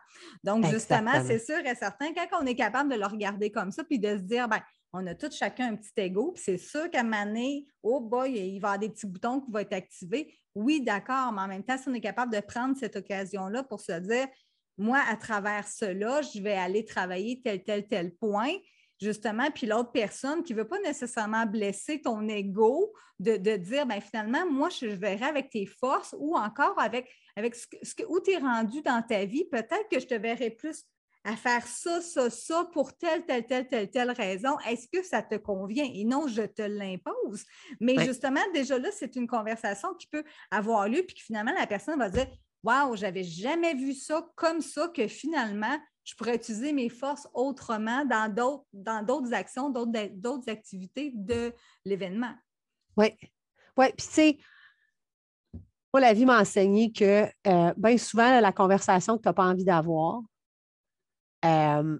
Donc, 0.43 0.65
justement, 0.67 1.23
c'est 1.25 1.39
sûr 1.39 1.59
et 1.59 1.75
certain, 1.75 2.13
quand 2.13 2.41
on 2.41 2.45
est 2.45 2.55
capable 2.55 2.91
de 2.91 2.97
le 2.97 3.05
regarder 3.05 3.51
comme 3.51 3.71
ça, 3.71 3.83
puis 3.83 3.99
de 3.99 4.17
se 4.17 4.23
dire, 4.23 4.47
ben, 4.47 4.61
on 4.93 5.05
a 5.05 5.13
tous 5.13 5.35
chacun 5.35 5.73
un 5.73 5.75
petit 5.75 5.91
ego, 5.97 6.31
puis 6.31 6.43
c'est 6.43 6.57
sûr 6.57 6.89
qu'à 6.89 7.01
un 7.01 7.03
moment 7.03 7.25
donné, 7.25 7.67
oh 7.83 7.99
boy, 7.99 8.31
il 8.31 8.37
va 8.37 8.45
y 8.45 8.55
avoir 8.55 8.79
des 8.79 8.89
petits 8.89 9.07
boutons 9.07 9.41
qui 9.41 9.51
vont 9.51 9.59
être 9.59 9.73
activés. 9.73 10.33
Oui, 10.55 10.81
d'accord, 10.81 11.31
mais 11.33 11.41
en 11.41 11.47
même 11.47 11.63
temps, 11.63 11.77
si 11.77 11.89
on 11.89 11.93
est 11.93 12.01
capable 12.01 12.33
de 12.33 12.39
prendre 12.39 12.75
cette 12.77 12.95
occasion-là 12.95 13.63
pour 13.63 13.81
se 13.81 13.99
dire, 13.99 14.27
moi, 14.77 15.01
à 15.09 15.15
travers 15.15 15.67
cela, 15.67 16.21
je 16.21 16.41
vais 16.41 16.53
aller 16.53 16.85
travailler 16.85 17.41
tel, 17.43 17.63
tel, 17.63 17.87
tel 17.87 18.15
point 18.15 18.53
justement, 18.99 19.49
puis 19.51 19.67
l'autre 19.67 19.91
personne 19.91 20.43
qui 20.43 20.53
ne 20.53 20.59
veut 20.59 20.67
pas 20.67 20.79
nécessairement 20.79 21.45
blesser 21.45 22.01
ton 22.01 22.27
ego, 22.27 22.93
de, 23.19 23.55
dire, 23.57 23.85
ben 23.85 23.99
finalement, 23.99 24.45
moi, 24.49 24.69
je 24.69 24.87
verrai 24.87 25.25
avec 25.25 25.49
tes 25.49 25.65
forces 25.65 26.15
ou 26.19 26.35
encore 26.35 26.79
avec, 26.79 27.11
avec 27.35 27.55
ce, 27.55 27.65
que, 27.67 28.03
où 28.07 28.19
tu 28.19 28.31
es 28.31 28.37
rendu 28.37 28.81
dans 28.81 29.01
ta 29.01 29.25
vie, 29.25 29.45
peut-être 29.45 29.87
que 29.91 29.99
je 29.99 30.05
te 30.05 30.13
verrai 30.13 30.51
plus 30.51 30.83
à 31.23 31.35
faire 31.35 31.65
ça, 31.67 31.99
ça, 31.99 32.29
ça 32.29 32.69
pour 32.71 32.95
telle, 32.95 33.25
telle, 33.25 33.45
telle, 33.45 33.67
telle, 33.67 33.89
telle 33.89 34.11
raison. 34.11 34.57
Est-ce 34.59 34.87
que 34.87 35.03
ça 35.03 35.21
te 35.21 35.35
convient? 35.35 35.83
Et 35.83 36.05
non, 36.05 36.27
je 36.27 36.43
te 36.43 36.61
l'impose. 36.61 37.43
Mais 37.81 37.97
justement, 38.05 38.39
déjà 38.53 38.77
là, 38.77 38.89
c'est 38.91 39.15
une 39.15 39.27
conversation 39.27 39.93
qui 39.95 40.07
peut 40.07 40.23
avoir 40.51 40.87
lieu, 40.87 41.03
puis 41.05 41.15
que 41.15 41.23
finalement, 41.23 41.53
la 41.53 41.67
personne 41.67 41.99
va 41.99 42.09
dire 42.09 42.27
Waouh, 42.63 42.95
j'avais 42.95 43.23
jamais 43.23 43.73
vu 43.73 43.93
ça 43.93 44.27
comme 44.35 44.61
ça, 44.61 44.87
que 44.87 45.07
finalement, 45.07 45.77
je 46.07 46.15
pourrais 46.15 46.37
utiliser 46.37 46.71
mes 46.71 46.87
forces 46.87 47.27
autrement 47.33 48.05
dans 48.05 48.33
d'autres, 48.33 48.65
dans 48.71 49.05
d'autres 49.05 49.33
actions, 49.33 49.69
d'autres, 49.69 50.07
d'autres 50.13 50.49
activités 50.49 51.11
de 51.13 51.53
l'événement. 51.83 52.33
Oui. 52.95 53.13
Oui, 53.77 53.87
puis 53.95 54.07
tu 54.07 54.13
sais, 54.13 54.37
moi, 55.93 55.99
la 55.99 56.13
vie 56.13 56.25
m'a 56.25 56.39
enseigné 56.39 56.93
que 56.93 57.25
euh, 57.45 57.73
bien 57.75 57.97
souvent, 57.97 58.39
la 58.39 58.53
conversation 58.53 59.17
que 59.17 59.23
tu 59.23 59.27
n'as 59.27 59.33
pas 59.33 59.45
envie 59.45 59.65
d'avoir, 59.65 60.21
euh, 61.43 61.99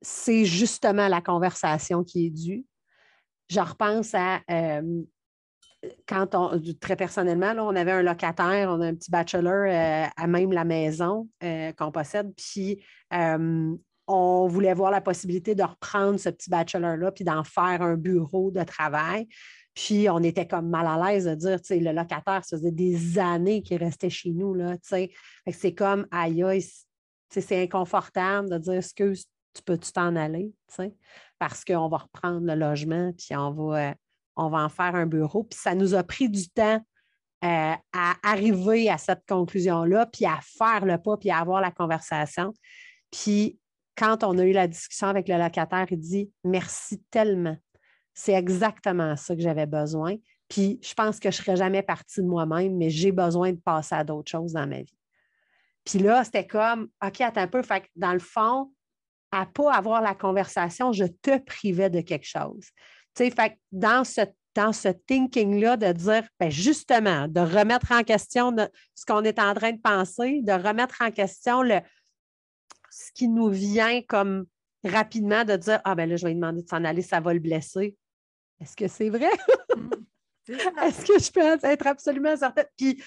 c'est 0.00 0.46
justement 0.46 1.08
la 1.08 1.20
conversation 1.20 2.02
qui 2.02 2.26
est 2.26 2.30
due. 2.30 2.64
Je 3.50 3.60
repense 3.60 4.14
à 4.14 4.40
euh, 4.50 5.02
quand 6.06 6.34
on, 6.34 6.60
très 6.80 6.96
personnellement, 6.96 7.52
là, 7.52 7.64
on 7.64 7.74
avait 7.74 7.92
un 7.92 8.02
locataire, 8.02 8.70
on 8.70 8.80
a 8.80 8.86
un 8.86 8.94
petit 8.94 9.10
bachelor 9.10 9.66
euh, 9.68 10.06
à 10.16 10.26
même 10.26 10.52
la 10.52 10.64
maison 10.64 11.28
euh, 11.42 11.72
qu'on 11.72 11.90
possède, 11.90 12.32
puis 12.36 12.82
euh, 13.12 13.74
on 14.06 14.46
voulait 14.46 14.74
voir 14.74 14.90
la 14.92 15.00
possibilité 15.00 15.54
de 15.54 15.64
reprendre 15.64 16.18
ce 16.18 16.28
petit 16.28 16.48
bachelor-là, 16.48 17.10
puis 17.10 17.24
d'en 17.24 17.42
faire 17.42 17.82
un 17.82 17.96
bureau 17.96 18.50
de 18.52 18.62
travail. 18.62 19.26
Puis 19.74 20.08
on 20.08 20.20
était 20.20 20.46
comme 20.46 20.70
mal 20.70 20.86
à 20.86 21.12
l'aise 21.12 21.26
de 21.26 21.34
dire, 21.34 21.60
tu 21.60 21.66
sais, 21.66 21.80
le 21.80 21.92
locataire, 21.92 22.44
ça 22.44 22.56
faisait 22.56 22.70
des 22.70 23.18
années 23.18 23.62
qu'il 23.62 23.76
restait 23.76 24.08
chez 24.08 24.30
nous, 24.30 24.54
là, 24.54 24.78
tu 24.78 24.88
sais. 24.88 25.10
C'est 25.52 25.74
comme, 25.74 26.06
aïe, 26.12 26.42
aïe, 26.44 26.64
c'est 27.30 27.62
inconfortable 27.62 28.48
de 28.48 28.58
dire, 28.58 28.74
excuse, 28.74 29.26
tu 29.52 29.62
peux-tu 29.62 29.90
t'en 29.92 30.14
aller, 30.16 30.54
tu 30.68 30.76
sais, 30.76 30.94
parce 31.38 31.64
qu'on 31.64 31.88
va 31.88 31.98
reprendre 31.98 32.46
le 32.46 32.54
logement, 32.54 33.12
puis 33.12 33.36
on 33.36 33.50
va 33.50 33.94
on 34.36 34.48
va 34.48 34.58
en 34.58 34.68
faire 34.68 34.94
un 34.94 35.06
bureau. 35.06 35.44
Puis 35.44 35.58
ça 35.58 35.74
nous 35.74 35.94
a 35.94 36.02
pris 36.02 36.28
du 36.28 36.48
temps 36.48 36.80
euh, 37.44 37.74
à 37.92 38.14
arriver 38.22 38.90
à 38.90 38.98
cette 38.98 39.24
conclusion-là, 39.28 40.06
puis 40.06 40.26
à 40.26 40.38
faire 40.42 40.84
le 40.84 40.98
pas, 40.98 41.16
puis 41.16 41.30
à 41.30 41.38
avoir 41.38 41.60
la 41.60 41.70
conversation. 41.70 42.52
Puis 43.10 43.58
quand 43.96 44.24
on 44.24 44.38
a 44.38 44.44
eu 44.44 44.52
la 44.52 44.68
discussion 44.68 45.08
avec 45.08 45.28
le 45.28 45.36
locataire, 45.36 45.86
il 45.90 45.98
dit 45.98 46.30
Merci 46.44 47.02
tellement. 47.10 47.56
C'est 48.14 48.32
exactement 48.32 49.16
ça 49.16 49.34
que 49.34 49.42
j'avais 49.42 49.66
besoin. 49.66 50.16
Puis 50.48 50.78
je 50.82 50.94
pense 50.94 51.18
que 51.18 51.30
je 51.30 51.38
ne 51.38 51.44
serais 51.44 51.56
jamais 51.56 51.82
partie 51.82 52.22
de 52.22 52.26
moi-même, 52.26 52.76
mais 52.76 52.88
j'ai 52.88 53.12
besoin 53.12 53.52
de 53.52 53.58
passer 53.58 53.94
à 53.94 54.04
d'autres 54.04 54.30
choses 54.30 54.52
dans 54.52 54.66
ma 54.66 54.82
vie. 54.82 54.96
Puis 55.84 55.98
là, 55.98 56.24
c'était 56.24 56.46
comme, 56.46 56.88
OK, 57.04 57.20
attends 57.20 57.42
un 57.42 57.48
peu. 57.48 57.62
Fait 57.62 57.82
que 57.82 57.86
dans 57.96 58.12
le 58.12 58.18
fond, 58.18 58.72
à 59.30 59.46
pas 59.46 59.72
avoir 59.72 60.00
la 60.00 60.14
conversation, 60.14 60.92
je 60.92 61.04
te 61.04 61.38
privais 61.38 61.90
de 61.90 62.00
quelque 62.00 62.26
chose. 62.26 62.70
Fait 63.16 63.30
que 63.30 63.54
dans 63.72 64.04
ce, 64.04 64.20
dans 64.54 64.72
ce 64.72 64.88
thinking-là, 64.88 65.76
de 65.76 65.92
dire, 65.92 66.22
ben 66.38 66.50
justement, 66.50 67.28
de 67.28 67.40
remettre 67.40 67.92
en 67.92 68.02
question 68.02 68.54
ce 68.94 69.04
qu'on 69.06 69.22
est 69.24 69.38
en 69.38 69.54
train 69.54 69.72
de 69.72 69.80
penser, 69.80 70.40
de 70.42 70.52
remettre 70.52 70.96
en 71.00 71.10
question 71.10 71.62
le, 71.62 71.80
ce 72.90 73.12
qui 73.12 73.28
nous 73.28 73.48
vient 73.48 74.02
comme 74.02 74.46
rapidement 74.84 75.44
de 75.44 75.56
dire, 75.56 75.80
ah 75.84 75.94
ben 75.94 76.08
là, 76.08 76.16
je 76.16 76.24
vais 76.24 76.30
lui 76.30 76.36
demander 76.36 76.62
de 76.62 76.68
s'en 76.68 76.84
aller, 76.84 77.02
ça 77.02 77.20
va 77.20 77.34
le 77.34 77.40
blesser. 77.40 77.96
Est-ce 78.60 78.76
que 78.76 78.88
c'est 78.88 79.10
vrai? 79.10 79.30
Mm. 80.48 80.54
Est-ce 80.84 81.04
que 81.04 81.18
je 81.18 81.32
peux 81.32 81.66
être 81.66 81.86
absolument 81.88 82.36
certaine? 82.36 82.66
Puis 82.76 83.02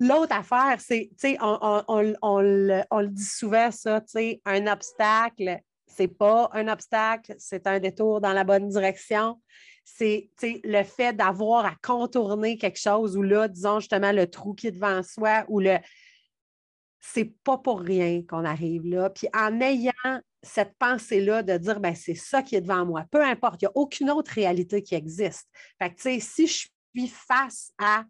l'autre 0.00 0.36
affaire, 0.36 0.76
c'est, 0.80 1.08
tu 1.12 1.30
sais, 1.30 1.38
on, 1.40 2.40
le, 2.42 3.06
dit 3.06 3.24
souvent, 3.24 3.70
ça, 3.70 4.02
tu 4.02 4.08
sais, 4.08 4.42
un 4.44 4.66
obstacle, 4.66 5.60
c'est 5.88 6.08
pas 6.08 6.50
un 6.52 6.68
obstacle, 6.68 7.34
c'est 7.38 7.66
un 7.66 7.80
détour 7.80 8.20
dans 8.20 8.32
la 8.32 8.44
bonne 8.44 8.68
direction. 8.68 9.40
C'est 9.84 10.30
le 10.42 10.82
fait 10.82 11.14
d'avoir 11.14 11.64
à 11.64 11.74
contourner 11.82 12.58
quelque 12.58 12.78
chose 12.78 13.16
ou 13.16 13.22
là, 13.22 13.48
disons 13.48 13.80
justement, 13.80 14.12
le 14.12 14.28
trou 14.28 14.54
qui 14.54 14.68
est 14.68 14.72
devant 14.72 15.02
soi 15.02 15.44
ou 15.48 15.60
le. 15.60 15.78
C'est 17.00 17.32
pas 17.42 17.56
pour 17.58 17.80
rien 17.80 18.22
qu'on 18.22 18.44
arrive 18.44 18.86
là. 18.86 19.08
Puis 19.08 19.28
en 19.34 19.60
ayant 19.60 20.20
cette 20.42 20.74
pensée-là 20.78 21.42
de 21.42 21.56
dire, 21.56 21.80
ben, 21.80 21.94
c'est 21.94 22.14
ça 22.14 22.42
qui 22.42 22.54
est 22.54 22.60
devant 22.60 22.84
moi. 22.84 23.04
Peu 23.10 23.24
importe, 23.24 23.62
il 23.62 23.64
n'y 23.64 23.68
a 23.68 23.76
aucune 23.76 24.10
autre 24.10 24.32
réalité 24.32 24.82
qui 24.82 24.94
existe. 24.94 25.48
Fait 25.80 25.92
que, 25.92 26.20
si 26.20 26.46
je 26.46 26.68
suis 26.94 27.08
face 27.08 27.72
à 27.78 28.04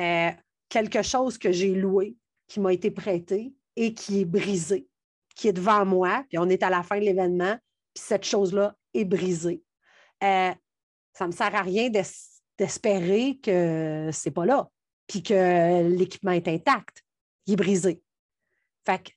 euh, 0.00 0.30
quelque 0.68 1.02
chose 1.02 1.38
que 1.38 1.52
j'ai 1.52 1.74
loué, 1.74 2.16
qui 2.46 2.60
m'a 2.60 2.72
été 2.72 2.90
prêté 2.90 3.54
et 3.76 3.94
qui 3.94 4.20
est 4.20 4.24
brisé, 4.24 4.86
qui 5.34 5.48
est 5.48 5.52
devant 5.52 5.84
moi, 5.84 6.24
puis 6.28 6.38
on 6.38 6.48
est 6.48 6.62
à 6.62 6.70
la 6.70 6.82
fin 6.82 6.98
de 6.98 7.04
l'événement, 7.04 7.58
puis 7.94 8.04
cette 8.04 8.24
chose-là 8.24 8.76
est 8.92 9.04
brisée. 9.04 9.62
Euh, 10.22 10.52
ça 11.12 11.24
ne 11.24 11.26
me 11.28 11.32
sert 11.32 11.54
à 11.54 11.62
rien 11.62 11.90
d'espérer 11.90 13.38
que 13.42 14.10
c'est 14.12 14.30
pas 14.30 14.46
là, 14.46 14.68
puis 15.06 15.22
que 15.22 15.88
l'équipement 15.88 16.32
est 16.32 16.48
intact, 16.48 17.02
il 17.46 17.54
est 17.54 17.56
brisé. 17.56 18.02
Fait 18.86 19.02
que 19.02 19.10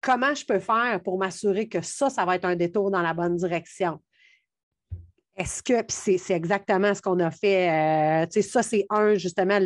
comment 0.00 0.34
je 0.34 0.44
peux 0.44 0.60
faire 0.60 1.00
pour 1.02 1.18
m'assurer 1.18 1.68
que 1.68 1.82
ça, 1.82 2.10
ça 2.10 2.24
va 2.24 2.36
être 2.36 2.44
un 2.44 2.56
détour 2.56 2.90
dans 2.90 3.02
la 3.02 3.14
bonne 3.14 3.36
direction? 3.36 4.00
Est-ce 5.38 5.62
que, 5.62 5.74
c'est 5.88 6.34
exactement 6.34 6.92
ce 6.94 7.00
qu'on 7.00 7.20
a 7.20 7.30
fait, 7.30 7.70
euh, 7.70 8.26
tu 8.26 8.42
sais, 8.42 8.42
ça, 8.42 8.60
c'est 8.60 8.86
un, 8.90 9.14
justement, 9.14 9.60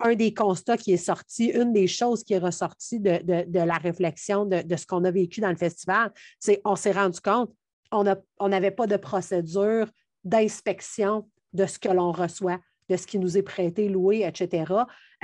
un 0.00 0.14
des 0.14 0.34
constats 0.34 0.76
qui 0.76 0.92
est 0.92 0.98
sorti, 0.98 1.46
une 1.46 1.72
des 1.72 1.86
choses 1.86 2.22
qui 2.22 2.34
est 2.34 2.38
ressortie 2.38 3.00
de, 3.00 3.58
la 3.58 3.78
réflexion 3.78 4.44
de, 4.44 4.76
ce 4.76 4.86
qu'on 4.86 5.04
a 5.04 5.10
vécu 5.10 5.40
dans 5.40 5.48
le 5.48 5.56
festival, 5.56 6.12
c'est 6.38 6.60
on 6.66 6.76
s'est 6.76 6.92
rendu 6.92 7.18
compte, 7.20 7.50
on 7.90 8.48
n'avait 8.48 8.70
pas 8.70 8.86
de 8.86 8.98
procédure 8.98 9.88
d'inspection 10.22 11.26
de 11.54 11.64
ce 11.64 11.78
que 11.78 11.88
l'on 11.88 12.12
reçoit, 12.12 12.58
de 12.90 12.96
ce 12.96 13.06
qui 13.06 13.18
nous 13.18 13.38
est 13.38 13.42
prêté, 13.42 13.88
loué, 13.88 14.22
etc. 14.26 14.70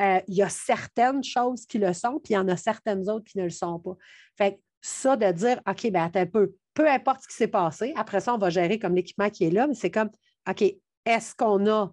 Euh, 0.00 0.20
il 0.26 0.34
y 0.34 0.42
a 0.42 0.48
certaines 0.48 1.22
choses 1.22 1.66
qui 1.66 1.78
le 1.78 1.92
sont, 1.92 2.18
puis 2.24 2.32
il 2.32 2.36
y 2.36 2.38
en 2.38 2.48
a 2.48 2.56
certaines 2.56 3.10
autres 3.10 3.24
qui 3.30 3.36
ne 3.36 3.44
le 3.44 3.50
sont 3.50 3.78
pas. 3.78 3.96
Fait 4.38 4.58
ça, 4.80 5.16
de 5.16 5.30
dire, 5.32 5.60
OK, 5.68 5.90
ben 5.90 6.04
attends 6.04 6.20
un 6.20 6.26
peu, 6.26 6.54
peu 6.74 6.88
importe 6.88 7.22
ce 7.22 7.28
qui 7.28 7.34
s'est 7.34 7.48
passé, 7.48 7.92
après 7.96 8.20
ça, 8.20 8.34
on 8.34 8.38
va 8.38 8.50
gérer 8.50 8.78
comme 8.78 8.94
l'équipement 8.94 9.30
qui 9.30 9.44
est 9.44 9.50
là, 9.50 9.66
mais 9.66 9.74
c'est 9.74 9.90
comme, 9.90 10.10
OK, 10.48 10.62
est-ce 11.04 11.34
qu'on 11.34 11.66
a 11.70 11.92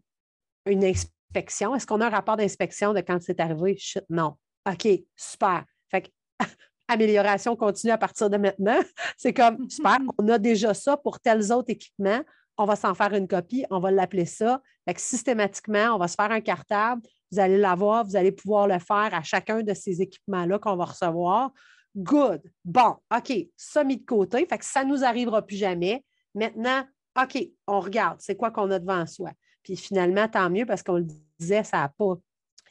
une 0.66 0.84
inspection? 0.84 1.76
Est-ce 1.76 1.86
qu'on 1.86 2.02
a 2.02 2.08
un 2.08 2.10
rapport 2.10 2.38
d'inspection 2.38 2.94
de 2.94 3.02
quand 3.02 3.22
c'est 3.22 3.40
arrivé? 3.40 3.78
non. 4.10 4.36
OK, 4.70 4.88
super. 5.16 5.64
Fait 5.90 6.04
que, 6.04 6.10
amélioration 6.88 7.56
continue 7.56 7.92
à 7.92 7.98
partir 7.98 8.30
de 8.30 8.38
maintenant. 8.38 8.80
C'est 9.18 9.34
comme, 9.34 9.70
super, 9.70 9.98
on 10.18 10.28
a 10.28 10.38
déjà 10.38 10.74
ça 10.74 10.98
pour 10.98 11.20
tels 11.20 11.52
autres 11.52 11.72
équipements. 11.72 12.22
On 12.58 12.66
va 12.66 12.76
s'en 12.76 12.94
faire 12.94 13.14
une 13.14 13.28
copie, 13.28 13.66
on 13.72 13.80
va 13.80 13.90
l'appeler 13.90 14.26
ça. 14.26 14.62
Fait 14.86 14.94
que 14.94 15.02
systématiquement, 15.02 15.96
on 15.96 15.98
va 15.98 16.08
se 16.08 16.16
faire 16.16 16.32
un 16.32 16.42
cartable. 16.42 17.02
Vous 17.32 17.40
allez 17.40 17.58
l'avoir, 17.58 18.06
vous 18.06 18.16
allez 18.16 18.32
pouvoir 18.32 18.68
le 18.68 18.80
faire 18.80 19.14
à 19.14 19.24
chacun 19.24 19.62
de 19.62 19.74
ces 19.74 20.02
équipements-là 20.02 20.60
qu'on 20.60 20.76
va 20.76 20.86
recevoir. 20.86 21.52
Good. 21.96 22.42
Bon, 22.64 22.96
OK, 23.16 23.34
ça 23.56 23.84
mis 23.84 23.98
de 23.98 24.06
côté, 24.06 24.46
fait 24.46 24.58
que 24.58 24.66
ça 24.66 24.84
ne 24.84 24.90
nous 24.90 25.04
arrivera 25.04 25.42
plus 25.42 25.58
jamais. 25.58 26.04
Maintenant, 26.36 26.86
OK, 27.22 27.38
on 27.68 27.80
regarde, 27.80 28.18
c'est 28.20 28.36
quoi 28.36 28.52
qu'on 28.52 28.70
a 28.72 28.80
devant 28.80 29.06
soi? 29.06 29.32
Puis 29.64 29.76
finalement, 29.76 30.28
tant 30.28 30.50
mieux 30.50 30.66
parce 30.66 30.84
qu'on 30.84 30.98
le 30.98 31.08
disait, 31.40 31.64
ça 31.64 31.78
n'a 31.78 31.90
pas. 31.90 32.16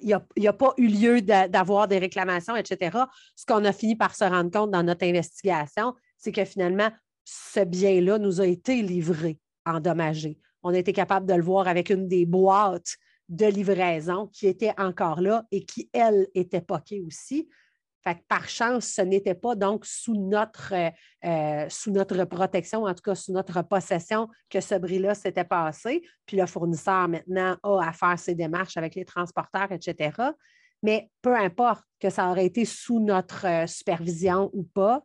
Il 0.00 0.16
n'y 0.36 0.46
a, 0.46 0.52
pas 0.52 0.74
eu 0.76 0.86
lieu 0.86 1.20
d'avoir 1.20 1.88
des 1.88 1.98
réclamations, 1.98 2.54
etc. 2.54 2.96
Ce 3.34 3.44
qu'on 3.44 3.64
a 3.64 3.72
fini 3.72 3.96
par 3.96 4.14
se 4.14 4.22
rendre 4.22 4.48
compte 4.48 4.70
dans 4.70 4.84
notre 4.84 5.04
investigation, 5.04 5.92
c'est 6.16 6.30
que 6.30 6.44
finalement, 6.44 6.88
ce 7.24 7.64
bien-là 7.64 8.18
nous 8.18 8.40
a 8.40 8.46
été 8.46 8.80
livré, 8.80 9.40
endommagé. 9.66 10.38
On 10.62 10.72
a 10.72 10.78
été 10.78 10.92
capable 10.92 11.26
de 11.26 11.34
le 11.34 11.42
voir 11.42 11.66
avec 11.66 11.90
une 11.90 12.06
des 12.06 12.26
boîtes 12.26 12.96
de 13.28 13.46
livraison 13.46 14.28
qui 14.28 14.46
était 14.46 14.72
encore 14.78 15.20
là 15.20 15.44
et 15.50 15.64
qui, 15.64 15.90
elle, 15.92 16.28
était 16.34 16.60
poquée 16.60 17.00
aussi 17.00 17.48
par 18.28 18.48
chance, 18.48 18.86
ce 18.86 19.02
n'était 19.02 19.34
pas 19.34 19.54
donc 19.54 19.84
sous 19.84 20.14
notre, 20.14 20.72
euh, 20.74 20.90
euh, 21.24 21.66
sous 21.68 21.90
notre 21.90 22.24
protection, 22.24 22.84
en 22.84 22.94
tout 22.94 23.02
cas 23.02 23.14
sous 23.14 23.32
notre 23.32 23.62
possession, 23.62 24.28
que 24.48 24.60
ce 24.60 24.74
bris-là 24.76 25.14
s'était 25.14 25.44
passé. 25.44 26.02
Puis 26.26 26.36
le 26.36 26.46
fournisseur 26.46 27.08
maintenant 27.08 27.56
a 27.62 27.88
à 27.88 27.92
faire 27.92 28.18
ses 28.18 28.34
démarches 28.34 28.76
avec 28.76 28.94
les 28.94 29.04
transporteurs, 29.04 29.70
etc. 29.72 30.10
Mais 30.82 31.10
peu 31.22 31.36
importe 31.36 31.82
que 32.00 32.10
ça 32.10 32.30
aurait 32.30 32.46
été 32.46 32.64
sous 32.64 33.00
notre 33.00 33.46
euh, 33.46 33.66
supervision 33.66 34.50
ou 34.52 34.62
pas, 34.62 35.02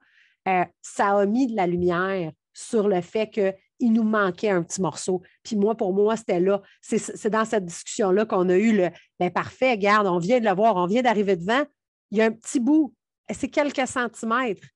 ça 0.82 1.18
a 1.18 1.26
mis 1.26 1.48
de 1.48 1.56
la 1.56 1.68
lumière 1.68 2.30
sur 2.52 2.90
le 2.90 3.00
fait 3.00 3.30
qu'il 3.30 3.94
nous 3.94 4.04
manquait 4.04 4.50
un 4.50 4.62
petit 4.62 4.82
morceau. 4.82 5.22
Puis 5.42 5.56
moi, 5.56 5.74
pour 5.76 5.94
moi, 5.94 6.18
c'était 6.18 6.42
là. 6.42 6.62
C'est 6.82 7.30
dans 7.30 7.46
cette 7.46 7.64
discussion-là 7.64 8.26
qu'on 8.26 8.50
a 8.50 8.58
eu 8.58 8.76
le 8.76 8.90
bien 9.22 9.30
parfait, 9.30 9.72
regarde, 9.72 10.06
on 10.06 10.18
vient 10.18 10.42
de 10.42 10.46
le 10.46 10.54
voir, 10.54 10.76
on 10.76 10.86
vient 10.86 11.02
d'arriver 11.02 11.38
devant 11.38 11.64
il 12.14 12.20
y 12.20 12.22
a 12.22 12.26
un 12.26 12.32
petit 12.32 12.60
bout, 12.60 12.94
c'est 13.32 13.50
quelques 13.50 13.88
centimètres, 13.88 14.68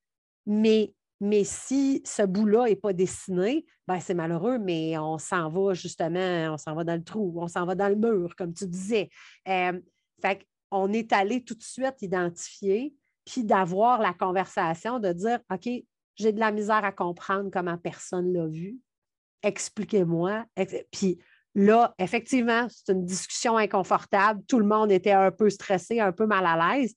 mais, 0.47 0.91
mais 1.21 1.43
si 1.43 2.01
ce 2.03 2.23
bout-là 2.23 2.65
n'est 2.65 2.75
pas 2.75 2.93
dessiné, 2.93 3.63
ben 3.87 3.99
c'est 3.99 4.15
malheureux, 4.15 4.57
mais 4.57 4.97
on 4.97 5.19
s'en 5.19 5.47
va 5.47 5.75
justement, 5.75 6.51
on 6.51 6.57
s'en 6.57 6.73
va 6.73 6.83
dans 6.83 6.95
le 6.95 7.03
trou, 7.03 7.35
on 7.37 7.47
s'en 7.47 7.67
va 7.67 7.75
dans 7.75 7.89
le 7.89 7.95
mur, 7.95 8.35
comme 8.35 8.53
tu 8.53 8.65
disais. 8.65 9.09
Euh, 9.47 9.79
fait 10.19 10.47
on 10.71 10.91
est 10.91 11.13
allé 11.13 11.43
tout 11.43 11.53
de 11.53 11.63
suite 11.63 12.01
identifier, 12.01 12.95
puis 13.23 13.43
d'avoir 13.43 14.01
la 14.01 14.13
conversation, 14.13 14.99
de 14.99 15.13
dire 15.13 15.39
OK, 15.53 15.69
j'ai 16.15 16.31
de 16.31 16.39
la 16.39 16.51
misère 16.51 16.83
à 16.83 16.91
comprendre 16.91 17.51
comment 17.53 17.77
personne 17.77 18.33
l'a 18.33 18.47
vu. 18.47 18.79
Expliquez-moi. 19.43 20.43
Puis 20.91 21.19
là, 21.53 21.93
effectivement, 21.99 22.67
c'est 22.69 22.91
une 22.93 23.05
discussion 23.05 23.57
inconfortable. 23.57 24.41
Tout 24.47 24.57
le 24.57 24.65
monde 24.65 24.91
était 24.91 25.11
un 25.11 25.29
peu 25.31 25.51
stressé, 25.51 25.99
un 25.99 26.11
peu 26.11 26.25
mal 26.25 26.47
à 26.47 26.75
l'aise 26.75 26.95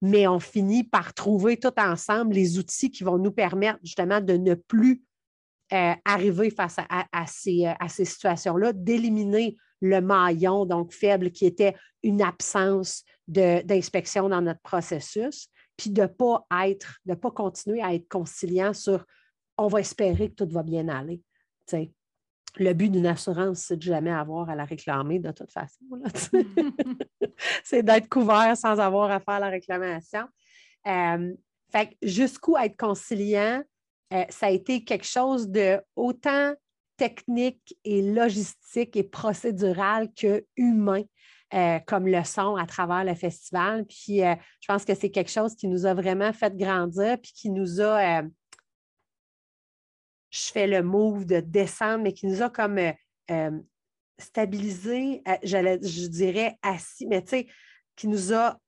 mais 0.00 0.26
on 0.26 0.40
finit 0.40 0.84
par 0.84 1.14
trouver 1.14 1.58
tout 1.58 1.72
ensemble 1.78 2.34
les 2.34 2.58
outils 2.58 2.90
qui 2.90 3.04
vont 3.04 3.18
nous 3.18 3.32
permettre 3.32 3.78
justement 3.82 4.20
de 4.20 4.34
ne 4.34 4.54
plus 4.54 5.02
euh, 5.72 5.94
arriver 6.04 6.50
face 6.50 6.76
à, 6.78 7.02
euh, 7.02 7.24
ces, 7.88 8.04
situations-là, 8.04 8.72
d'éliminer 8.72 9.56
le 9.80 10.00
maillon 10.00 10.66
donc 10.66 10.92
faible 10.92 11.30
qui 11.30 11.46
était 11.46 11.74
une 12.02 12.22
absence 12.22 13.04
d'inspection 13.28 14.28
dans 14.28 14.40
notre 14.40 14.60
processus, 14.60 15.48
puis 15.76 15.90
de 15.90 16.02
ne 16.02 16.06
pas 16.06 16.44
être, 16.66 16.98
de 17.06 17.14
pas 17.14 17.30
continuer 17.30 17.82
à 17.82 17.94
être 17.94 18.08
conciliant 18.08 18.74
sur 18.74 19.04
on 19.56 19.68
va 19.68 19.80
espérer 19.80 20.30
que 20.30 20.44
tout 20.44 20.48
va 20.50 20.62
bien 20.62 20.88
aller 20.88 21.20
le 22.56 22.72
but 22.72 22.90
d'une 22.90 23.06
assurance, 23.06 23.60
c'est 23.60 23.76
de 23.76 23.82
jamais 23.82 24.10
avoir 24.10 24.48
à 24.48 24.54
la 24.54 24.64
réclamer 24.64 25.18
de 25.18 25.30
toute 25.30 25.52
façon. 25.52 25.84
c'est 27.64 27.82
d'être 27.82 28.08
couvert 28.08 28.56
sans 28.56 28.78
avoir 28.78 29.10
à 29.10 29.20
faire 29.20 29.40
la 29.40 29.48
réclamation. 29.48 30.24
Euh, 30.86 31.34
fait 31.70 31.96
jusqu'où 32.02 32.56
être 32.56 32.76
conciliant, 32.76 33.62
euh, 34.12 34.24
ça 34.28 34.46
a 34.46 34.50
été 34.50 34.84
quelque 34.84 35.06
chose 35.06 35.48
de 35.48 35.80
autant 35.94 36.54
technique 36.96 37.76
et 37.84 38.02
logistique 38.02 38.96
et 38.96 39.04
procédural 39.04 40.08
que 40.12 40.44
humain. 40.56 41.02
Euh, 41.52 41.80
comme 41.84 42.06
leçon 42.06 42.54
à 42.54 42.64
travers 42.64 43.02
le 43.02 43.16
festival. 43.16 43.84
Puis 43.84 44.18
je 44.18 44.66
pense 44.68 44.84
que 44.84 44.94
c'est 44.94 45.10
quelque 45.10 45.32
chose 45.32 45.56
qui 45.56 45.66
nous 45.66 45.84
a 45.84 45.94
vraiment 45.94 46.32
fait 46.32 46.56
grandir, 46.56 47.18
puis 47.20 47.32
qui 47.32 47.50
nous 47.50 47.80
a 47.80 48.22
je 50.30 50.44
fais 50.52 50.66
le 50.66 50.82
move 50.82 51.26
de 51.26 51.40
descendre, 51.40 52.04
mais 52.04 52.12
qui 52.12 52.26
nous 52.26 52.42
a 52.42 52.50
comme 52.50 52.78
euh, 52.78 52.92
euh, 53.30 53.58
stabilisé, 54.18 55.22
euh, 55.26 55.36
je 55.42 56.06
dirais 56.06 56.56
assis, 56.62 57.06
mais 57.06 57.22
tu 57.22 57.30
sais, 57.30 57.46
qui 57.96 58.08
nous 58.08 58.32
a 58.32 58.58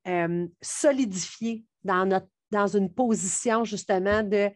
solidifié 0.61 1.64
dans, 1.85 2.05
notre, 2.05 2.27
dans 2.51 2.66
une 2.66 2.92
position 2.92 3.64
justement 3.64 4.22
de 4.22 4.51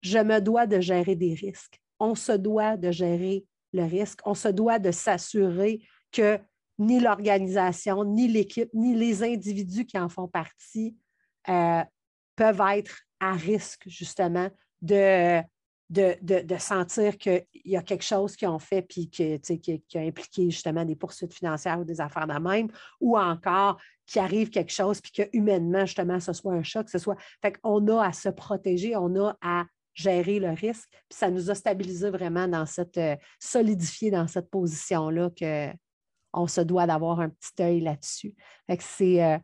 je 0.00 0.18
me 0.18 0.40
dois 0.40 0.66
de 0.66 0.80
gérer 0.80 1.16
des 1.16 1.34
risques. 1.34 1.78
On 1.98 2.14
se 2.14 2.32
doit 2.32 2.78
de 2.78 2.90
gérer 2.90 3.44
le 3.74 3.84
risque. 3.84 4.20
On 4.24 4.34
se 4.34 4.48
doit 4.48 4.78
de 4.78 4.90
s'assurer 4.90 5.82
que 6.12 6.38
ni 6.78 6.98
l'organisation, 6.98 8.04
ni 8.04 8.26
l'équipe, 8.26 8.70
ni 8.72 8.94
les 8.94 9.22
individus 9.22 9.84
qui 9.84 9.98
en 9.98 10.08
font 10.08 10.28
partie 10.28 10.96
peuvent 11.44 12.62
être 12.72 13.02
à 13.20 13.32
risque, 13.32 13.82
justement, 13.86 14.48
de, 14.80 15.42
de, 15.88 16.16
de, 16.22 16.56
sentir 16.58 17.16
qu'il 17.16 17.46
y 17.64 17.76
a 17.76 17.82
quelque 17.82 18.02
chose 18.02 18.34
qu'ils 18.34 18.48
ont 18.48 18.58
fait 18.58 18.82
puis 18.82 19.08
que, 19.08 19.36
qui, 19.36 19.80
qui, 19.80 19.98
a 19.98 20.00
impliqué 20.00 20.50
justement 20.50 20.84
des 20.84 20.96
poursuites 20.96 21.32
financières 21.32 21.78
ou 21.78 21.84
des 21.84 22.00
affaires 22.00 22.26
de 22.26 22.38
même, 22.38 22.68
ou 23.00 23.16
encore 23.16 23.78
qu'il 24.04 24.20
arrive 24.20 24.50
quelque 24.50 24.72
chose 24.72 25.00
puis 25.00 25.12
que 25.12 25.22
humainement, 25.32 25.86
justement, 25.86 26.18
ce 26.18 26.32
soit 26.32 26.54
un 26.54 26.62
choc, 26.62 26.88
ce 26.88 26.98
soit. 26.98 27.16
Fait 27.40 27.52
qu'on 27.52 27.86
a 27.88 28.06
à 28.06 28.12
se 28.12 28.28
protéger, 28.28 28.96
on 28.96 29.14
a 29.16 29.36
à 29.40 29.64
gérer 29.94 30.40
le 30.40 30.50
risque. 30.50 30.88
Puis 31.08 31.18
ça 31.18 31.30
nous 31.30 31.50
a 31.50 31.54
stabilisé 31.54 32.10
vraiment 32.10 32.48
dans 32.48 32.66
cette, 32.66 32.98
euh, 32.98 33.16
solidifié 33.38 34.10
dans 34.10 34.26
cette 34.26 34.50
position-là 34.50 35.30
qu'on 35.30 36.46
se 36.46 36.60
doit 36.60 36.86
d'avoir 36.86 37.20
un 37.20 37.30
petit 37.30 37.62
œil 37.62 37.80
là-dessus. 37.80 38.34
C'est 38.80 39.24
euh, 39.24 39.38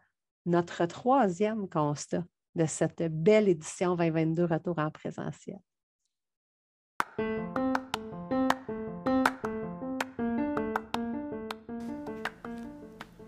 notre 0.44 0.86
troisième 0.86 1.68
constat 1.68 2.24
de 2.54 2.66
cette 2.66 3.02
belle 3.02 3.48
édition 3.48 3.96
2022 3.96 4.44
Retour 4.44 4.78
en 4.78 4.90
présentiel. 4.90 5.58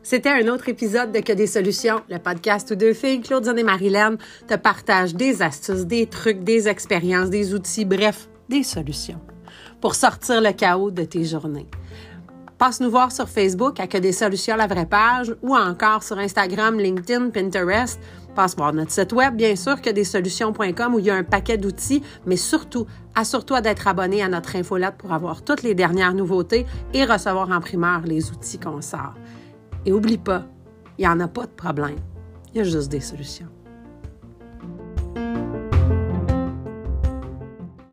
C'était 0.05 0.29
un 0.29 0.49
autre 0.49 0.69
épisode 0.69 1.13
de 1.13 1.21
Que 1.21 1.33
des 1.33 1.47
solutions, 1.47 2.03
le 2.11 2.19
podcast 2.19 2.71
où 2.71 2.75
deux 2.75 2.93
filles, 2.93 3.23
Claudine 3.23 3.59
et 3.59 3.63
Marilyn, 3.63 4.17
te 4.47 4.55
partagent 4.55 5.15
des 5.15 5.41
astuces, 5.41 5.87
des 5.87 6.07
trucs, 6.07 6.45
des 6.45 6.69
expériences, 6.69 7.31
des 7.31 7.55
outils, 7.55 7.87
bref, 7.87 8.29
des 8.51 8.63
solutions 8.63 9.19
pour 9.81 9.95
sortir 9.95 10.43
le 10.43 10.53
chaos 10.53 10.91
de 10.91 11.05
tes 11.05 11.25
journées. 11.25 11.69
Passe 12.59 12.81
nous 12.81 12.91
voir 12.91 13.13
sur 13.13 13.31
Facebook 13.31 13.81
à 13.81 13.87
Que 13.87 13.97
des 13.97 14.13
solutions, 14.13 14.57
la 14.57 14.67
vraie 14.67 14.85
page, 14.85 15.35
ou 15.43 15.57
encore 15.57 16.03
sur 16.03 16.19
Instagram, 16.19 16.79
LinkedIn, 16.79 17.31
Pinterest. 17.31 17.99
Passe 18.35 18.57
voir 18.57 18.75
notre 18.75 18.91
site 18.91 19.13
web, 19.15 19.35
bien 19.35 19.57
sûr, 19.57 19.81
que 19.81 19.89
des 19.89 20.05
solutions.com 20.05 20.95
où 20.95 20.99
il 20.99 21.07
y 21.07 21.11
a 21.11 21.15
un 21.15 21.25
paquet 21.25 21.57
d'outils, 21.57 22.03
mais 22.27 22.37
surtout, 22.37 22.87
assure-toi 23.15 23.63
d'être 23.63 23.89
abonné 23.89 24.23
à 24.23 24.29
notre 24.29 24.57
infolette 24.57 24.97
pour 24.99 25.15
avoir 25.15 25.43
toutes 25.43 25.63
les 25.63 25.75
dernières 25.75 26.15
nouveautés 26.15 26.67
et 26.93 27.05
recevoir 27.05 27.51
en 27.51 27.61
primeur 27.61 28.03
les 28.03 28.31
outils 28.31 28.59
qu'on 28.59 28.83
sort. 28.83 29.15
Et 29.87 29.93
oublie 29.93 30.19
pas, 30.19 30.47
il 30.99 31.03
n'y 31.03 31.09
en 31.09 31.21
a 31.21 31.29
pas 31.29 31.47
de 31.47 31.53
problème. 31.53 31.99
Il 32.53 32.59
y 32.59 32.61
a 32.61 32.65
juste 32.65 32.91
des 32.91 33.01
solutions. 33.01 33.49